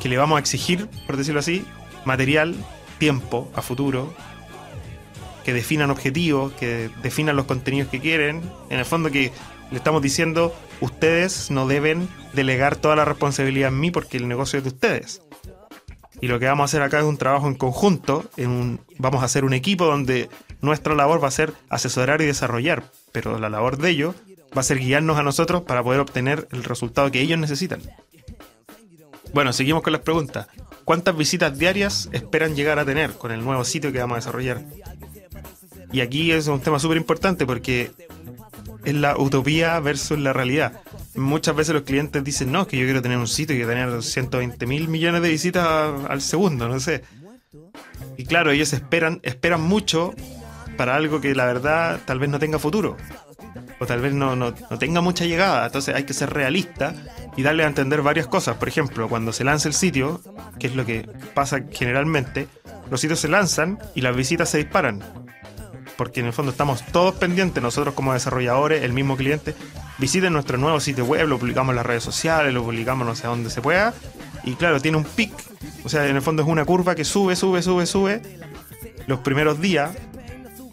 que 0.00 0.08
le 0.08 0.16
vamos 0.16 0.36
a 0.36 0.40
exigir, 0.40 0.88
por 1.06 1.16
decirlo 1.16 1.40
así, 1.40 1.64
material, 2.04 2.54
tiempo 2.98 3.50
a 3.54 3.62
futuro, 3.62 4.14
que 5.44 5.52
definan 5.52 5.90
objetivos, 5.90 6.52
que 6.52 6.90
definan 7.02 7.34
los 7.34 7.46
contenidos 7.46 7.88
que 7.88 8.00
quieren. 8.00 8.42
En 8.70 8.78
el 8.78 8.84
fondo 8.84 9.10
que 9.10 9.32
le 9.70 9.76
estamos 9.76 10.02
diciendo, 10.02 10.54
ustedes 10.80 11.50
no 11.50 11.66
deben 11.66 12.08
delegar 12.32 12.76
toda 12.76 12.96
la 12.96 13.04
responsabilidad 13.04 13.70
en 13.70 13.80
mí 13.80 13.90
porque 13.90 14.18
el 14.18 14.28
negocio 14.28 14.58
es 14.58 14.64
de 14.64 14.68
ustedes. 14.68 15.22
Y 16.20 16.26
lo 16.28 16.38
que 16.38 16.46
vamos 16.46 16.62
a 16.62 16.66
hacer 16.66 16.82
acá 16.82 16.98
es 16.98 17.04
un 17.04 17.16
trabajo 17.16 17.46
en 17.48 17.54
conjunto, 17.54 18.24
en 18.36 18.50
un- 18.50 18.80
vamos 18.98 19.22
a 19.22 19.26
hacer 19.26 19.44
un 19.44 19.52
equipo 19.54 19.84
donde 19.86 20.28
nuestra 20.60 20.94
labor 20.94 21.22
va 21.22 21.28
a 21.28 21.32
ser 21.32 21.52
asesorar 21.68 22.20
y 22.20 22.26
desarrollar, 22.26 22.82
pero 23.12 23.38
la 23.38 23.48
labor 23.48 23.78
de 23.78 23.90
ellos 23.90 24.14
va 24.56 24.60
a 24.60 24.64
ser 24.64 24.78
guiarnos 24.78 25.18
a 25.18 25.22
nosotros 25.22 25.62
para 25.62 25.82
poder 25.82 26.00
obtener 26.00 26.48
el 26.50 26.64
resultado 26.64 27.10
que 27.10 27.20
ellos 27.20 27.38
necesitan. 27.38 27.80
Bueno, 29.32 29.52
seguimos 29.52 29.82
con 29.82 29.92
las 29.92 30.02
preguntas. 30.02 30.48
¿Cuántas 30.84 31.16
visitas 31.16 31.56
diarias 31.58 32.08
esperan 32.12 32.56
llegar 32.56 32.78
a 32.78 32.84
tener 32.84 33.12
con 33.12 33.30
el 33.30 33.44
nuevo 33.44 33.62
sitio 33.64 33.92
que 33.92 33.98
vamos 33.98 34.14
a 34.16 34.20
desarrollar? 34.20 34.64
Y 35.92 36.00
aquí 36.00 36.32
es 36.32 36.46
un 36.48 36.60
tema 36.60 36.78
súper 36.78 36.96
importante 36.96 37.46
porque 37.46 37.90
es 38.84 38.94
la 38.94 39.16
utopía 39.18 39.78
versus 39.80 40.18
la 40.18 40.32
realidad. 40.32 40.80
Muchas 41.18 41.54
veces 41.54 41.74
los 41.74 41.82
clientes 41.82 42.22
dicen, 42.22 42.52
no, 42.52 42.62
es 42.62 42.68
que 42.68 42.78
yo 42.78 42.84
quiero 42.84 43.02
tener 43.02 43.18
un 43.18 43.28
sitio 43.28 43.56
y 43.56 43.66
tener 43.66 44.02
120 44.02 44.66
mil 44.66 44.88
millones 44.88 45.22
de 45.22 45.28
visitas 45.28 45.66
al 46.08 46.20
segundo, 46.20 46.68
no 46.68 46.80
sé. 46.80 47.02
Y 48.16 48.24
claro, 48.24 48.50
ellos 48.50 48.72
esperan, 48.72 49.20
esperan 49.22 49.60
mucho 49.60 50.14
para 50.76 50.96
algo 50.96 51.20
que 51.20 51.34
la 51.34 51.46
verdad 51.46 52.00
tal 52.04 52.18
vez 52.18 52.30
no 52.30 52.38
tenga 52.38 52.58
futuro. 52.58 52.96
O 53.80 53.86
tal 53.86 54.00
vez 54.00 54.12
no, 54.12 54.36
no, 54.36 54.54
no 54.70 54.78
tenga 54.78 55.00
mucha 55.00 55.24
llegada. 55.24 55.66
Entonces 55.66 55.94
hay 55.94 56.04
que 56.04 56.14
ser 56.14 56.30
realista 56.30 56.94
y 57.36 57.42
darle 57.42 57.64
a 57.64 57.66
entender 57.66 58.02
varias 58.02 58.26
cosas. 58.26 58.56
Por 58.56 58.68
ejemplo, 58.68 59.08
cuando 59.08 59.32
se 59.32 59.44
lanza 59.44 59.68
el 59.68 59.74
sitio, 59.74 60.20
que 60.58 60.68
es 60.68 60.76
lo 60.76 60.84
que 60.84 61.08
pasa 61.34 61.64
generalmente, 61.70 62.48
los 62.90 63.00
sitios 63.00 63.20
se 63.20 63.28
lanzan 63.28 63.78
y 63.94 64.00
las 64.00 64.16
visitas 64.16 64.50
se 64.50 64.58
disparan 64.58 65.02
porque 65.98 66.20
en 66.20 66.26
el 66.26 66.32
fondo 66.32 66.52
estamos 66.52 66.82
todos 66.86 67.16
pendientes, 67.16 67.60
nosotros 67.62 67.92
como 67.94 68.12
desarrolladores, 68.14 68.84
el 68.84 68.92
mismo 68.92 69.16
cliente, 69.16 69.54
visiten 69.98 70.32
nuestro 70.32 70.56
nuevo 70.56 70.78
sitio 70.80 71.04
web, 71.04 71.26
lo 71.28 71.38
publicamos 71.38 71.72
en 71.72 71.76
las 71.76 71.84
redes 71.86 72.04
sociales, 72.04 72.54
lo 72.54 72.62
publicamos 72.62 73.06
no 73.06 73.14
sé 73.16 73.26
dónde 73.26 73.50
se 73.50 73.60
pueda, 73.60 73.92
y 74.44 74.54
claro, 74.54 74.80
tiene 74.80 74.96
un 74.96 75.04
pic, 75.04 75.32
o 75.84 75.88
sea, 75.88 76.06
en 76.06 76.14
el 76.16 76.22
fondo 76.22 76.42
es 76.42 76.48
una 76.48 76.64
curva 76.64 76.94
que 76.94 77.04
sube, 77.04 77.34
sube, 77.36 77.60
sube, 77.62 77.84
sube, 77.84 78.22
los 79.08 79.18
primeros 79.18 79.60
días, 79.60 79.90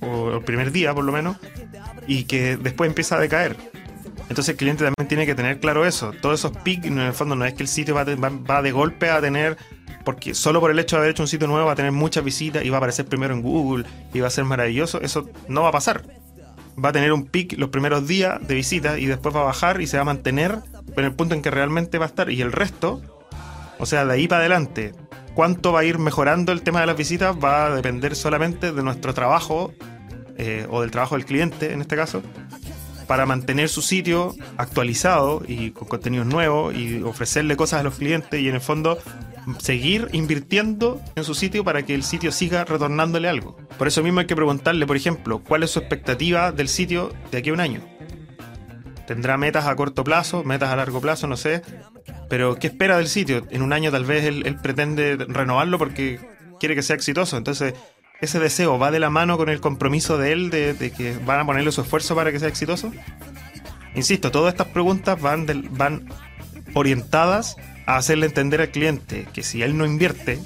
o 0.02 0.36
el 0.36 0.42
primer 0.44 0.72
día 0.72 0.94
por 0.94 1.04
lo 1.04 1.12
menos, 1.12 1.38
y 2.08 2.26
que 2.26 2.56
después 2.58 2.88
empieza 2.88 3.16
a 3.18 3.20
decaer. 3.20 3.58
Entonces 4.30 4.50
el 4.50 4.56
cliente 4.58 4.84
también 4.84 5.08
tiene 5.08 5.26
que 5.26 5.36
tener 5.36 5.60
claro 5.60 5.86
eso. 5.86 6.12
Todos 6.22 6.40
esos 6.40 6.56
pics, 6.58 6.86
en 6.86 7.00
el 7.00 7.14
fondo, 7.14 7.36
no 7.36 7.46
es 7.46 7.54
que 7.54 7.64
el 7.64 7.70
sitio 7.70 7.94
va, 7.96 8.06
de- 8.06 8.16
va- 8.16 8.30
va 8.30 8.62
de 8.62 8.72
golpe 8.72 9.10
a 9.10 9.20
tener, 9.22 9.58
porque 10.06 10.34
solo 10.34 10.62
por 10.62 10.72
el 10.72 10.80
hecho 10.80 10.96
de 10.96 11.02
haber 11.02 11.12
hecho 11.12 11.24
un 11.24 11.28
sitio 11.28 11.48
nuevo 11.48 11.66
va 11.66 11.74
a 11.74 11.76
tener 11.76 11.92
muchas 11.92 12.24
visitas 12.24 12.64
y 12.64 12.70
va 12.70 12.78
a 12.78 12.80
aparecer 12.80 13.06
primero 13.06 13.34
en 13.34 13.42
Google 13.42 13.86
y 14.14 14.22
va 14.22 14.28
a 14.28 14.30
ser 14.30 14.46
maravilloso. 14.46 15.02
Eso 15.02 15.30
no 15.50 15.64
va 15.64 15.70
a 15.70 15.72
pasar. 15.74 16.04
Va 16.82 16.90
a 16.90 16.92
tener 16.94 17.12
un 17.12 17.26
pic 17.26 17.58
los 17.58 17.70
primeros 17.70 18.08
días 18.08 18.40
de 18.48 18.56
visitas 18.56 19.00
y 19.00 19.08
después 19.08 19.36
va 19.36 19.42
a 19.42 19.46
bajar 19.46 19.82
y 19.82 19.88
se 19.88 19.98
va 19.98 20.02
a 20.02 20.06
mantener 20.06 20.60
en 20.96 21.04
el 21.04 21.14
punto 21.14 21.36
en 21.36 21.42
que 21.42 21.52
realmente 21.52 21.98
va 21.98 22.06
a 22.06 22.08
estar. 22.08 22.30
Y 22.30 22.42
el 22.42 22.52
resto, 22.52 23.02
o 23.80 23.86
sea, 23.86 24.06
de 24.06 24.14
ahí 24.14 24.28
para 24.28 24.42
adelante, 24.42 24.94
cuánto 25.34 25.74
va 25.74 25.82
a 25.82 25.84
ir 25.84 25.98
mejorando 25.98 26.52
el 26.52 26.62
tema 26.62 26.80
de 26.80 26.86
las 26.86 26.98
visitas 26.98 27.36
va 27.36 27.68
a 27.68 27.76
depender 27.76 28.16
solamente 28.16 28.72
de 28.72 28.84
nuestro 28.84 29.14
trabajo 29.14 29.74
eh, 30.38 30.68
o 30.70 30.82
del 30.82 30.92
trabajo 30.92 31.16
del 31.16 31.26
cliente 31.26 31.74
en 31.74 31.82
este 31.82 31.96
caso 31.96 32.22
para 33.08 33.26
mantener 33.26 33.70
su 33.70 33.82
sitio 33.82 34.36
actualizado 34.58 35.44
y 35.48 35.72
con 35.72 35.88
contenidos 35.88 36.28
nuevos 36.28 36.76
y 36.76 37.02
ofrecerle 37.04 37.56
cosas 37.56 37.82
a 37.82 37.84
los 37.84 37.96
clientes 37.96 38.40
y 38.40 38.50
en 38.50 38.56
el 38.56 38.62
fondo 38.62 38.98
seguir 39.60 40.10
invirtiendo 40.12 41.02
en 41.16 41.24
su 41.24 41.34
sitio 41.36 41.64
para 41.64 41.84
que 41.84 41.94
el 41.96 42.04
sitio 42.04 42.32
siga 42.32 42.64
retornándole 42.66 43.28
algo. 43.30 43.58
Por 43.78 43.88
eso 43.88 44.02
mismo 44.04 44.20
hay 44.20 44.26
que 44.28 44.36
preguntarle, 44.36 44.86
por 44.88 44.98
ejemplo, 44.98 45.40
cuál 45.44 45.64
es 45.64 45.72
su 45.72 45.80
expectativa 45.80 46.52
del 46.52 46.68
sitio 46.68 47.14
de 47.32 47.38
aquí 47.38 47.50
a 47.50 47.54
un 47.54 47.60
año. 47.60 47.82
Tendrá 49.08 49.38
metas 49.38 49.66
a 49.68 49.76
corto 49.76 50.04
plazo, 50.04 50.44
metas 50.44 50.70
a 50.70 50.76
largo 50.76 51.00
plazo, 51.00 51.28
no 51.28 51.38
sé. 51.38 51.62
Pero 52.30 52.56
¿qué 52.56 52.68
espera 52.68 52.98
del 52.98 53.08
sitio? 53.08 53.46
En 53.52 53.62
un 53.62 53.72
año 53.72 53.92
tal 53.92 54.04
vez 54.04 54.24
él, 54.26 54.58
pretende 54.64 55.16
renovarlo 55.28 55.78
porque 55.78 56.20
quiere 56.60 56.74
que 56.76 56.82
sea 56.82 56.96
exitoso. 56.96 57.38
Entonces, 57.38 57.76
ese 58.22 58.40
deseo 58.40 58.80
va 58.80 58.90
de 58.90 59.00
la 59.00 59.12
mano 59.12 59.38
con 59.38 59.50
el 59.50 59.62
compromiso 59.62 60.18
de 60.18 60.32
él 60.32 60.50
de, 60.50 60.74
de 60.74 60.92
que 60.92 61.16
van 61.24 61.42
a 61.42 61.46
ponerle 61.46 61.72
su 61.72 61.82
esfuerzo 61.82 62.16
para 62.16 62.32
que 62.32 62.40
sea 62.40 62.48
exitoso. 62.48 62.92
Insisto, 63.94 64.32
todas 64.32 64.54
estas 64.54 64.68
preguntas 64.68 65.22
van, 65.22 65.46
del- 65.46 65.70
van 65.70 66.10
orientadas 66.76 67.56
a 67.88 67.98
hacerle 67.98 68.28
entender 68.28 68.62
al 68.62 68.70
cliente 68.70 69.28
que 69.34 69.42
si 69.42 69.64
él 69.64 69.78
no 69.78 69.86
invierte, 69.86 70.40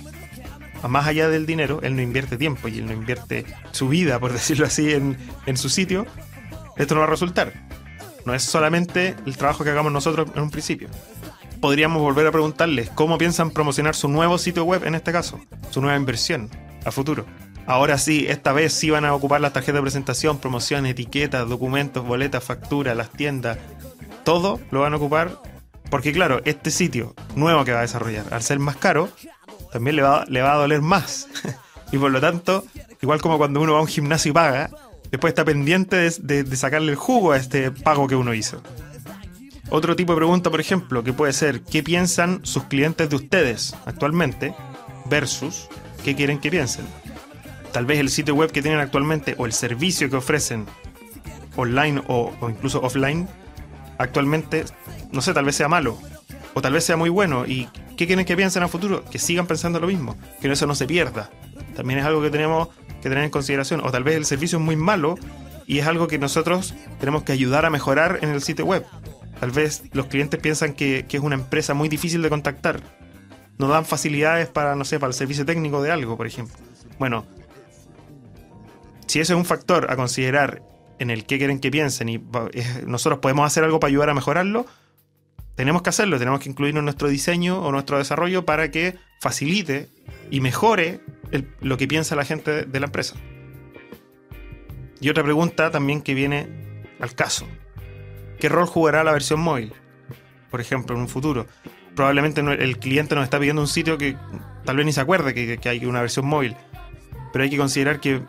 más 0.88 1.08
allá 1.08 1.28
del 1.28 1.46
dinero, 1.46 1.82
él 1.84 1.96
no 1.96 2.02
invierte 2.02 2.38
tiempo 2.38 2.70
y 2.70 2.78
él 2.80 2.86
no 2.86 2.94
invierte 2.94 3.46
su 3.72 3.89
vida, 3.89 4.20
por 4.20 4.32
decirlo 4.34 4.65
así, 4.65 4.94
en, 4.94 5.18
en 5.46 5.58
su 5.58 5.68
sitio, 5.70 6.06
esto 6.78 6.96
no 6.96 7.02
va 7.02 7.08
a 7.08 7.10
resultar. 7.10 7.54
No 8.26 8.34
es 8.34 8.44
solamente 8.44 9.15
el 9.26 9.36
trabajo 9.36 9.63
que 9.63 9.72
hagamos 9.72 9.92
nosotros 9.92 10.30
en 10.36 10.42
un 10.42 10.52
principio. 10.52 10.88
Podríamos 11.60 12.02
volver 12.02 12.26
a 12.28 12.32
preguntarles 12.32 12.89
cómo 12.92 13.18
piensan 13.18 13.52
promocionar 13.52 13.96
su 13.96 14.08
nuevo 14.08 14.38
sitio 14.38 14.63
web 14.63 14.86
en 14.86 14.96
este 14.96 15.12
caso, 15.12 15.39
su 15.72 15.82
nueva 15.82 15.98
inversión 15.98 16.50
a 16.86 16.92
futuro. 16.92 17.26
Ahora 17.65 17.98
sí, 17.98 18.26
esta 18.30 18.54
vez 18.54 18.74
sí 18.74 18.89
van 18.89 19.06
a 19.06 19.13
ocupar 19.13 19.42
las 19.42 19.54
tarjetas 19.54 19.76
de 19.76 19.82
presentación, 19.82 20.39
promoción, 20.39 20.86
etiquetas, 20.86 21.48
documentos, 21.48 22.06
boletas, 22.06 22.44
facturas, 22.44 22.96
las 22.96 23.12
tiendas. 23.12 23.58
Todo 24.24 24.60
lo 24.72 24.82
van 24.82 24.94
a 24.94 24.98
ocupar 24.98 25.42
porque 25.89 26.12
claro, 26.12 26.41
este 26.45 26.71
sitio 26.71 27.15
nuevo 27.36 27.65
que 27.65 27.71
va 27.71 27.80
a 27.80 27.84
desarrollar, 27.84 28.25
al 28.32 28.43
ser 28.43 28.60
más 28.60 28.75
caro, 28.75 29.10
también 29.71 29.95
le 29.95 30.02
va, 30.02 30.25
le 30.28 30.41
va 30.41 30.54
a 30.54 30.58
doler 30.58 30.82
más. 30.82 31.28
y 31.91 31.97
por 31.97 32.12
lo 32.12 32.21
tanto, 32.21 32.63
igual 33.02 33.21
como 33.21 33.38
cuando 33.38 33.62
uno 33.62 33.73
va 33.73 33.80
a 33.80 33.82
un 33.82 33.88
gimnasio 33.88 34.32
y 34.32 34.34
paga, 34.34 34.69
después 35.12 35.32
está 35.32 35.45
pendiente 35.45 35.95
de, 36.21 36.43
de- 36.43 36.56
sacarle 36.56 36.91
el 36.91 36.97
jugo 36.97 37.32
a 37.32 37.38
este 37.38 37.71
pago 37.71 38.08
que 38.08 38.15
uno 38.15 38.34
hizo. 38.34 38.62
Otro 39.71 39.95
tipo 39.95 40.13
de 40.13 40.17
pregunta, 40.17 40.49
por 40.49 40.60
ejemplo, 40.60 41.04
que 41.04 41.13
puede 41.13 41.34
ser, 41.34 41.62
¿qué 41.62 41.84
piensan 41.84 42.39
sus 42.43 42.63
clientes 42.63 43.10
de 43.10 43.15
ustedes 43.15 43.75
actualmente 43.86 44.56
versus 45.06 45.67
qué 46.04 46.15
quieren 46.15 46.39
que 46.39 46.49
piensen? 46.49 46.86
Tal 47.71 47.86
vez 47.86 47.99
el 47.99 48.10
sitio 48.10 48.34
web 48.34 48.52
que 48.52 48.63
tienen 48.63 48.80
actualmente 48.80 49.36
o 49.38 49.45
el 49.45 49.54
servicio 49.54 50.10
que 50.10 50.15
ofrecen 50.15 50.65
online 51.56 52.02
o 52.08 52.34
incluso 52.49 52.82
offline 52.82 53.28
actualmente, 53.99 54.65
no 55.12 55.21
sé, 55.21 55.33
tal 55.33 55.45
vez 55.45 55.55
sea 55.55 55.67
malo 55.67 55.99
o 56.55 56.62
tal 56.62 56.73
vez 56.73 56.83
sea 56.83 56.97
muy 56.97 57.09
bueno. 57.09 57.45
¿Y 57.45 57.67
qué 57.95 58.07
quieren 58.07 58.25
que 58.25 58.35
piensen 58.35 58.63
a 58.63 58.67
futuro? 58.67 59.05
Que 59.05 59.19
sigan 59.19 59.45
pensando 59.45 59.79
lo 59.79 59.85
mismo, 59.85 60.17
que 60.41 60.51
eso 60.51 60.65
no 60.65 60.73
se 60.73 60.88
pierda. 60.88 61.29
También 61.75 61.99
es 61.99 62.05
algo 62.05 62.21
que 62.21 62.31
tenemos 62.31 62.69
que 63.01 63.09
tener 63.09 63.23
en 63.23 63.29
consideración. 63.29 63.81
O 63.81 63.91
tal 63.91 64.03
vez 64.03 64.15
el 64.15 64.25
servicio 64.25 64.57
es 64.57 64.63
muy 64.63 64.75
malo 64.75 65.15
y 65.67 65.79
es 65.79 65.85
algo 65.85 66.07
que 66.07 66.17
nosotros 66.17 66.73
tenemos 66.99 67.23
que 67.23 67.33
ayudar 67.33 67.65
a 67.65 67.69
mejorar 67.69 68.19
en 68.21 68.29
el 68.29 68.41
sitio 68.41 68.65
web. 68.65 68.85
Tal 69.39 69.51
vez 69.51 69.83
los 69.93 70.07
clientes 70.07 70.39
piensan 70.39 70.73
que, 70.73 71.05
es 71.07 71.19
una 71.19 71.35
empresa 71.35 71.73
muy 71.73 71.89
difícil 71.89 72.21
de 72.21 72.29
contactar. 72.29 72.81
No 73.57 73.67
dan 73.67 73.85
facilidades 73.85 74.47
para, 74.47 74.75
no 74.75 74.85
sé, 74.85 74.99
para 74.99 75.09
el 75.09 75.13
servicio 75.13 75.45
técnico 75.45 75.81
de 75.81 75.91
algo, 75.91 76.17
por 76.17 76.27
ejemplo. 76.27 76.55
Bueno, 76.97 77.25
si 79.07 79.19
ese 79.19 79.33
es 79.33 79.38
un 79.38 79.45
factor 79.45 79.91
a 79.91 79.95
considerar 79.95 80.62
en 80.99 81.09
el 81.09 81.25
que 81.25 81.38
quieren 81.38 81.59
que 81.59 81.71
piensen 81.71 82.09
y 82.09 82.21
nosotros 82.85 83.19
podemos 83.19 83.45
hacer 83.45 83.63
algo 83.63 83.79
para 83.79 83.89
ayudar 83.89 84.09
a 84.09 84.13
mejorarlo, 84.13 84.65
tenemos 85.55 85.81
que 85.81 85.89
hacerlo, 85.89 86.17
tenemos 86.19 86.39
que 86.39 86.49
incluirlo 86.49 86.79
en 86.79 86.85
nuestro 86.85 87.09
diseño 87.09 87.62
o 87.62 87.71
nuestro 87.71 87.97
desarrollo 87.97 88.45
para 88.45 88.71
que 88.71 88.95
facilite 89.19 89.89
y 90.29 90.39
mejore 90.39 91.01
lo 91.62 91.77
que 91.77 91.88
piensa 91.88 92.15
la 92.15 92.25
gente 92.25 92.65
de, 92.65 92.79
la 92.79 92.85
empresa. 92.85 93.15
Y 95.01 95.09
otra 95.09 95.23
pregunta 95.23 95.71
también 95.71 96.01
que 96.01 96.13
viene 96.13 96.47
al 96.99 97.13
caso. 97.13 97.45
¿Qué 98.39 98.47
rol 98.47 98.67
jugará 98.67 99.03
la 99.03 99.12
versión 99.12 99.41
móvil? 99.41 99.73
Por 100.49 100.62
ejemplo, 100.62 100.95
en 100.95 101.01
un 101.01 101.09
futuro. 101.09 101.45
Probablemente 101.95 102.39
el 102.39 102.79
cliente 102.79 103.15
nos 103.15 103.25
está 103.25 103.38
pidiendo 103.38 103.62
un 103.62 103.67
sitio 103.67 103.97
que 103.97 104.15
tal 104.63 104.77
vez 104.77 104.85
ni 104.85 104.93
se 104.93 105.01
acuerde 105.01 105.33
que 105.59 105.69
hay 105.69 105.85
una 105.85 105.99
versión 105.99 106.25
móvil. 106.25 106.55
Pero 107.33 107.43
hay 107.43 107.49
que 107.49 107.57
considerar 107.57 107.99
que, 107.99 108.21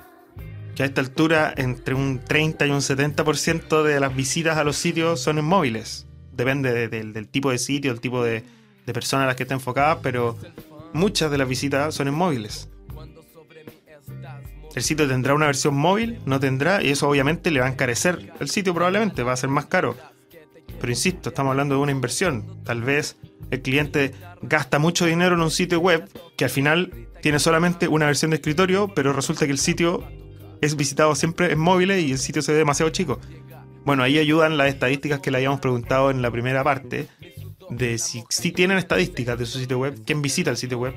que 0.74 0.82
a 0.82 0.86
esta 0.86 1.00
altura 1.00 1.52
entre 1.56 1.94
un 1.94 2.20
30 2.24 2.66
y 2.66 2.70
un 2.70 2.80
70% 2.80 3.82
de 3.82 4.00
las 4.00 4.14
visitas 4.14 4.56
a 4.56 4.64
los 4.64 4.76
sitios 4.76 5.20
son 5.20 5.38
en 5.38 5.44
móviles. 5.44 6.06
Depende 6.32 6.72
de- 6.72 6.88
del- 6.88 7.12
del 7.12 7.28
tipo 7.28 7.50
de 7.50 7.58
sitio, 7.58 7.92
el 7.92 8.00
tipo 8.00 8.22
de, 8.24 8.44
de 8.86 8.92
personas 8.92 9.24
a 9.24 9.26
las 9.28 9.36
que 9.36 9.42
está 9.44 9.54
enfocada, 9.54 10.00
pero 10.00 10.38
muchas 10.92 11.30
de 11.30 11.38
las 11.38 11.48
visitas 11.48 11.94
son 11.94 12.08
en 12.08 12.14
móviles. 12.14 12.68
El 14.74 14.82
sitio 14.82 15.08
tendrá 15.08 15.34
una 15.34 15.46
versión 15.46 15.74
móvil, 15.74 16.20
no 16.26 16.38
tendrá, 16.38 16.82
y 16.82 16.90
eso 16.90 17.08
obviamente 17.08 17.50
le 17.50 17.60
va 17.60 17.66
a 17.66 17.70
encarecer 17.70 18.32
el 18.38 18.48
sitio 18.48 18.72
probablemente, 18.72 19.22
va 19.24 19.32
a 19.32 19.36
ser 19.36 19.50
más 19.50 19.66
caro. 19.66 19.96
Pero 20.80 20.92
insisto, 20.92 21.28
estamos 21.30 21.50
hablando 21.50 21.74
de 21.74 21.80
una 21.80 21.92
inversión. 21.92 22.62
Tal 22.64 22.82
vez 22.82 23.16
el 23.50 23.60
cliente 23.62 24.12
gasta 24.42 24.78
mucho 24.78 25.06
dinero 25.06 25.34
en 25.34 25.40
un 25.42 25.50
sitio 25.50 25.80
web 25.80 26.08
que 26.36 26.44
al 26.44 26.50
final 26.50 27.08
tiene 27.20 27.38
solamente 27.40 27.88
una 27.88 28.06
versión 28.06 28.30
de 28.30 28.36
escritorio, 28.36 28.88
pero 28.94 29.12
resulta 29.12 29.44
que 29.44 29.52
el 29.52 29.58
sitio 29.58 30.04
es 30.60 30.76
visitado 30.76 31.14
siempre 31.14 31.52
en 31.52 31.58
móviles 31.58 32.02
y 32.02 32.12
el 32.12 32.18
sitio 32.18 32.42
se 32.42 32.52
ve 32.52 32.58
demasiado 32.58 32.90
chico. 32.90 33.18
Bueno, 33.84 34.02
ahí 34.02 34.18
ayudan 34.18 34.56
las 34.56 34.68
estadísticas 34.68 35.20
que 35.20 35.30
le 35.30 35.38
habíamos 35.38 35.60
preguntado 35.60 36.10
en 36.10 36.22
la 36.22 36.30
primera 36.30 36.62
parte, 36.62 37.08
de 37.70 37.98
si, 37.98 38.24
si 38.28 38.52
tienen 38.52 38.78
estadísticas 38.78 39.38
de 39.38 39.46
su 39.46 39.58
sitio 39.58 39.78
web, 39.78 40.02
quién 40.04 40.22
visita 40.22 40.50
el 40.50 40.56
sitio 40.56 40.78
web. 40.78 40.94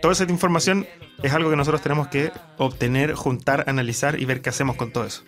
Toda 0.00 0.12
esa 0.12 0.24
información 0.24 0.86
es 1.22 1.32
algo 1.32 1.50
que 1.50 1.56
nosotros 1.56 1.82
tenemos 1.82 2.08
que 2.08 2.30
obtener, 2.58 3.14
juntar, 3.14 3.64
analizar 3.68 4.20
y 4.20 4.24
ver 4.24 4.42
qué 4.42 4.50
hacemos 4.50 4.76
con 4.76 4.92
todo 4.92 5.04
eso. 5.04 5.24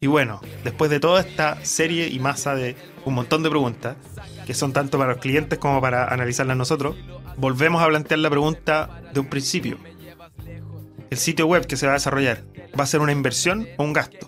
Y 0.00 0.06
bueno, 0.06 0.40
después 0.64 0.90
de 0.90 1.00
toda 1.00 1.20
esta 1.20 1.64
serie 1.64 2.08
y 2.08 2.18
masa 2.20 2.54
de 2.54 2.76
un 3.04 3.14
montón 3.14 3.42
de 3.42 3.50
preguntas, 3.50 3.96
que 4.46 4.54
son 4.54 4.72
tanto 4.72 4.96
para 4.98 5.12
los 5.12 5.20
clientes 5.20 5.58
como 5.58 5.80
para 5.80 6.12
analizarlas 6.12 6.56
nosotros, 6.56 6.96
volvemos 7.36 7.82
a 7.82 7.86
plantear 7.86 8.20
la 8.20 8.30
pregunta 8.30 9.02
de 9.12 9.20
un 9.20 9.26
principio. 9.26 9.78
¿El 11.10 11.18
sitio 11.18 11.46
web 11.46 11.66
que 11.66 11.76
se 11.76 11.86
va 11.86 11.92
a 11.92 11.96
desarrollar 11.96 12.44
va 12.78 12.84
a 12.84 12.86
ser 12.86 13.00
una 13.00 13.12
inversión 13.12 13.66
o 13.76 13.84
un 13.84 13.92
gasto? 13.92 14.26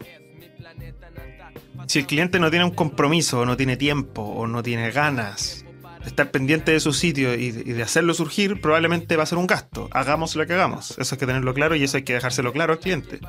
Si 1.87 1.99
el 1.99 2.07
cliente 2.07 2.38
no 2.38 2.51
tiene 2.51 2.64
un 2.64 2.71
compromiso, 2.71 3.40
o 3.40 3.47
no 3.47 3.57
tiene 3.57 3.77
tiempo, 3.77 4.23
o 4.23 4.47
no 4.47 4.62
tiene 4.62 4.90
ganas 4.93 5.64
de 6.01 6.07
estar 6.07 6.31
pendiente 6.31 6.73
de 6.73 6.81
su 6.81 6.93
sitio 6.93 7.35
y 7.35 7.51
de, 7.51 7.83
hacerlo 7.83 8.14
surgir, 8.14 8.61
probablemente 8.61 9.16
va 9.16 9.25
a 9.25 9.27
ser 9.27 9.38
un 9.38 9.47
gasto. 9.47 9.88
Hagamos 9.93 10.35
lo 10.37 10.47
que 10.47 10.55
hagamos. 10.55 10.97
Eso 10.99 11.14
hay 11.14 11.19
que 11.19 11.27
tenerlo 11.27 11.53
claro 11.53 11.75
y 11.77 11.83
eso 11.83 11.97
hay 11.97 12.05
que 12.05 12.14
dejárselo 12.14 12.53
claro 12.53 12.75
al 12.75 12.79
cliente. 12.79 13.21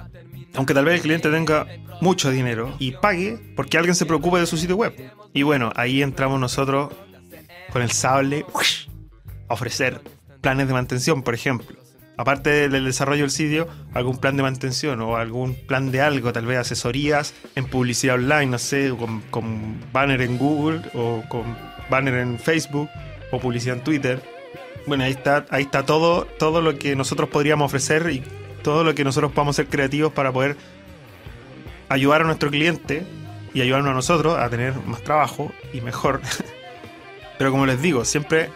Aunque 0.54 0.74
tal 0.74 0.86
vez 0.86 0.96
el 0.96 1.02
cliente 1.02 1.30
tenga 1.30 1.68
mucho 2.02 2.30
dinero 2.30 2.76
y 2.80 2.92
pague 2.92 3.54
porque 3.56 3.78
alguien 3.78 3.96
se 3.96 4.06
preocupe 4.06 4.40
de 4.40 4.46
su 4.46 4.58
sitio 4.58 4.78
web. 4.78 4.94
Y 5.34 5.44
bueno, 5.44 5.72
ahí 5.76 6.02
entramos 6.02 6.40
nosotros 6.40 6.94
con 7.72 7.82
el 7.82 7.92
sable 7.92 8.46
a 9.48 9.54
ofrecer 9.54 10.02
planes 10.40 10.68
de 10.68 10.74
mantención, 10.74 11.24
por 11.24 11.34
ejemplo. 11.34 11.78
Aparte 12.17 12.69
del 12.69 12.86
desarrollo 12.86 13.21
del 13.21 13.32
sitio, 13.32 13.67
algún 13.93 14.17
plan 14.17 14.36
de 14.38 14.43
mantención 14.43 15.02
o 15.02 15.15
algún 15.17 15.56
plan 15.56 15.91
de 15.91 16.02
algo, 16.02 16.32
tal 16.34 16.45
vez 16.45 16.60
asesorías 16.60 17.34
en 17.56 17.65
publicidad 17.65 18.15
online, 18.15 18.47
no 18.47 18.58
sé, 18.58 18.93
con, 19.32 19.80
banner 19.91 20.21
en 20.21 20.38
Google 20.38 20.82
o 20.93 21.24
con 21.30 21.43
banner 21.89 22.15
en 22.15 22.38
Facebook 22.38 22.89
o 23.32 23.39
publicidad 23.39 23.78
en 23.78 23.84
Twitter. 23.84 24.21
Bueno, 24.86 25.04
ahí 25.04 25.12
está, 25.12 25.45
ahí 25.50 25.63
está 25.63 25.84
todo, 25.86 26.26
todo 26.26 26.62
lo 26.62 26.78
que 26.78 26.95
nosotros 26.95 27.30
podríamos 27.30 27.65
ofrecer 27.65 28.10
y 28.12 28.24
todo 28.62 28.84
lo 28.84 28.93
que 28.93 29.04
nosotros 29.04 29.32
podamos 29.32 29.56
ser 29.56 29.67
creativos 29.67 30.12
para 30.12 30.32
poder 30.32 30.58
ayudar 31.89 32.21
a 32.21 32.26
nuestro 32.26 32.50
cliente 32.50 33.04
y 33.54 33.62
ayudarnos 33.62 33.91
a 33.91 33.95
nosotros 33.95 34.38
a 34.38 34.50
tener 34.50 34.76
más 34.86 35.02
trabajo 35.02 35.52
y 35.74 35.82
mejor. 35.82 36.21
Pero 37.38 37.52
como 37.52 37.65
les 37.65 37.82
digo, 37.82 38.06
siempre, 38.06 38.50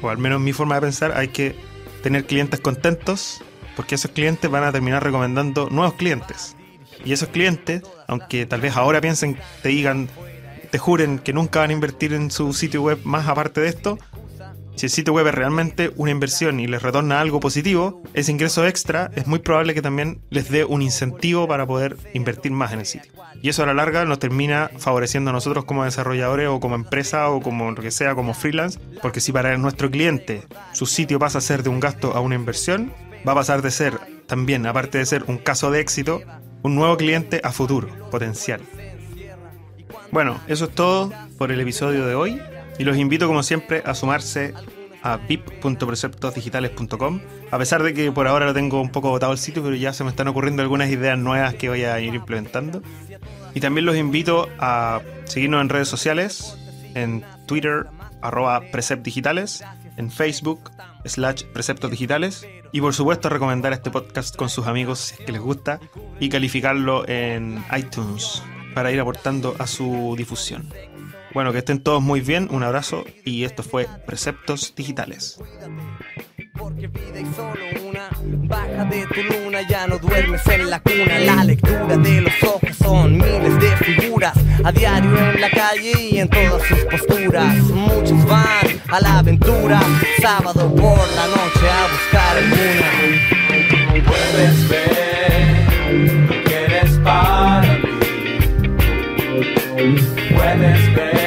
o 0.00 0.08
al 0.08 0.18
menos 0.18 0.36
en 0.38 0.44
mi 0.44 0.52
forma 0.52 0.76
de 0.76 0.82
pensar, 0.82 1.12
hay 1.16 1.28
que 1.28 1.56
tener 2.04 2.26
clientes 2.26 2.60
contentos 2.60 3.42
porque 3.76 3.94
esos 3.94 4.10
clientes 4.10 4.50
van 4.50 4.62
a 4.62 4.70
terminar 4.70 5.02
recomendando 5.02 5.70
nuevos 5.70 5.94
clientes. 5.94 6.54
Y 7.02 7.14
esos 7.14 7.30
clientes, 7.30 7.82
aunque 8.06 8.44
tal 8.44 8.60
vez 8.60 8.76
ahora 8.76 9.00
piensen, 9.00 9.38
te 9.62 9.70
digan, 9.70 10.10
te 10.70 10.76
juren 10.76 11.18
que 11.18 11.32
nunca 11.32 11.60
van 11.60 11.70
a 11.70 11.72
invertir 11.72 12.12
en 12.12 12.30
su 12.30 12.52
sitio 12.52 12.82
web 12.82 12.98
más 13.04 13.26
aparte 13.26 13.62
de 13.62 13.68
esto, 13.68 13.98
si 14.76 14.86
el 14.86 14.90
sitio 14.90 15.12
web 15.12 15.28
es 15.28 15.34
realmente 15.34 15.92
una 15.96 16.10
inversión 16.10 16.58
y 16.58 16.66
les 16.66 16.82
retorna 16.82 17.20
algo 17.20 17.38
positivo, 17.38 18.02
ese 18.12 18.32
ingreso 18.32 18.66
extra 18.66 19.10
es 19.14 19.26
muy 19.26 19.38
probable 19.38 19.72
que 19.72 19.82
también 19.82 20.20
les 20.30 20.50
dé 20.50 20.64
un 20.64 20.82
incentivo 20.82 21.46
para 21.46 21.66
poder 21.66 21.96
invertir 22.12 22.50
más 22.52 22.72
en 22.72 22.80
el 22.80 22.86
sitio. 22.86 23.12
Y 23.40 23.48
eso 23.48 23.62
a 23.62 23.66
la 23.66 23.74
larga 23.74 24.04
nos 24.04 24.18
termina 24.18 24.70
favoreciendo 24.78 25.30
a 25.30 25.32
nosotros 25.32 25.64
como 25.64 25.84
desarrolladores 25.84 26.48
o 26.48 26.58
como 26.58 26.74
empresa 26.74 27.30
o 27.30 27.40
como 27.40 27.70
lo 27.70 27.82
que 27.82 27.90
sea, 27.90 28.14
como 28.14 28.34
freelance, 28.34 28.80
porque 29.00 29.20
si 29.20 29.32
para 29.32 29.56
nuestro 29.58 29.90
cliente 29.90 30.42
su 30.72 30.86
sitio 30.86 31.18
pasa 31.18 31.38
a 31.38 31.42
ser 31.42 31.62
de 31.62 31.68
un 31.68 31.78
gasto 31.78 32.12
a 32.14 32.20
una 32.20 32.34
inversión, 32.34 32.92
va 33.26 33.32
a 33.32 33.36
pasar 33.36 33.62
de 33.62 33.70
ser 33.70 33.98
también, 34.26 34.66
aparte 34.66 34.98
de 34.98 35.06
ser 35.06 35.24
un 35.28 35.38
caso 35.38 35.70
de 35.70 35.80
éxito, 35.80 36.20
un 36.62 36.74
nuevo 36.74 36.96
cliente 36.96 37.40
a 37.44 37.52
futuro, 37.52 37.88
potencial. 38.10 38.60
Bueno, 40.10 40.40
eso 40.46 40.66
es 40.66 40.74
todo 40.74 41.12
por 41.38 41.52
el 41.52 41.60
episodio 41.60 42.06
de 42.06 42.14
hoy 42.14 42.40
y 42.78 42.84
los 42.84 42.96
invito 42.96 43.26
como 43.26 43.42
siempre 43.42 43.82
a 43.84 43.94
sumarse 43.94 44.54
a 45.02 45.18
vip.preceptosdigitales.com. 45.18 47.20
A 47.50 47.58
pesar 47.58 47.82
de 47.82 47.92
que 47.92 48.10
por 48.10 48.26
ahora 48.26 48.46
lo 48.46 48.54
tengo 48.54 48.80
un 48.80 48.90
poco 48.90 49.10
botado 49.10 49.32
el 49.32 49.38
sitio, 49.38 49.62
pero 49.62 49.76
ya 49.76 49.92
se 49.92 50.02
me 50.02 50.10
están 50.10 50.28
ocurriendo 50.28 50.62
algunas 50.62 50.90
ideas 50.90 51.18
nuevas 51.18 51.54
que 51.54 51.68
voy 51.68 51.84
a 51.84 52.00
ir 52.00 52.14
implementando. 52.14 52.82
Y 53.54 53.60
también 53.60 53.84
los 53.84 53.96
invito 53.96 54.48
a 54.58 55.02
seguirnos 55.24 55.60
en 55.60 55.68
redes 55.68 55.88
sociales, 55.88 56.56
en 56.94 57.22
Twitter, 57.46 57.86
arroba 58.22 58.62
preceptdigitales, 58.72 59.62
en 59.96 60.10
Facebook, 60.10 60.70
slash 61.04 61.44
preceptos 61.52 61.90
digitales. 61.90 62.46
Y 62.72 62.80
por 62.80 62.94
supuesto 62.94 63.28
recomendar 63.28 63.74
este 63.74 63.90
podcast 63.90 64.34
con 64.34 64.48
sus 64.48 64.66
amigos 64.66 64.98
si 64.98 65.14
es 65.14 65.20
que 65.20 65.32
les 65.32 65.40
gusta 65.40 65.78
y 66.18 66.30
calificarlo 66.30 67.06
en 67.06 67.62
iTunes 67.76 68.42
para 68.74 68.90
ir 68.90 68.98
aportando 68.98 69.54
a 69.58 69.66
su 69.66 70.14
difusión. 70.16 70.66
Bueno, 71.34 71.50
que 71.50 71.58
estén 71.58 71.80
todos 71.80 72.00
muy 72.00 72.20
bien, 72.20 72.46
un 72.52 72.62
abrazo 72.62 73.04
y 73.24 73.42
esto 73.42 73.64
fue 73.64 73.88
Preceptos 74.06 74.72
Digitales. 74.76 75.40
Porque 76.56 76.86
vida 76.86 77.20
y 77.20 77.26
solo 77.34 77.88
una, 77.88 78.08
baja 78.46 78.84
de 78.84 79.04
tu 79.08 79.20
luna, 79.24 79.62
ya 79.68 79.88
no 79.88 79.98
duermes 79.98 80.46
en 80.46 80.70
la 80.70 80.78
cuna. 80.78 81.18
La 81.18 81.42
lectura 81.42 81.96
de 81.96 82.20
los 82.20 82.42
ojos 82.44 82.76
son 82.76 83.14
miles 83.14 83.58
de 83.58 83.76
figuras, 83.78 84.34
a 84.62 84.70
diario 84.70 85.18
en 85.18 85.40
la 85.40 85.50
calle 85.50 85.92
y 86.08 86.18
en 86.18 86.28
todas 86.28 86.62
sus 86.68 86.78
posturas. 86.84 87.52
Muchos 87.64 88.24
van 88.26 88.80
a 88.88 89.00
la 89.00 89.18
aventura, 89.18 89.80
sábado 90.22 90.72
por 90.72 91.08
la 91.16 91.26
noche 91.26 91.68
a 91.68 91.88
buscar 91.90 92.38
el. 92.38 94.04
Puedes 94.04 94.68
ver 94.68 95.66
lo 96.28 96.44
que 96.44 96.64
eres 96.64 96.92
para 96.98 97.62
mí, 99.76 99.98
puedes 100.32 100.94
ver. 100.94 101.23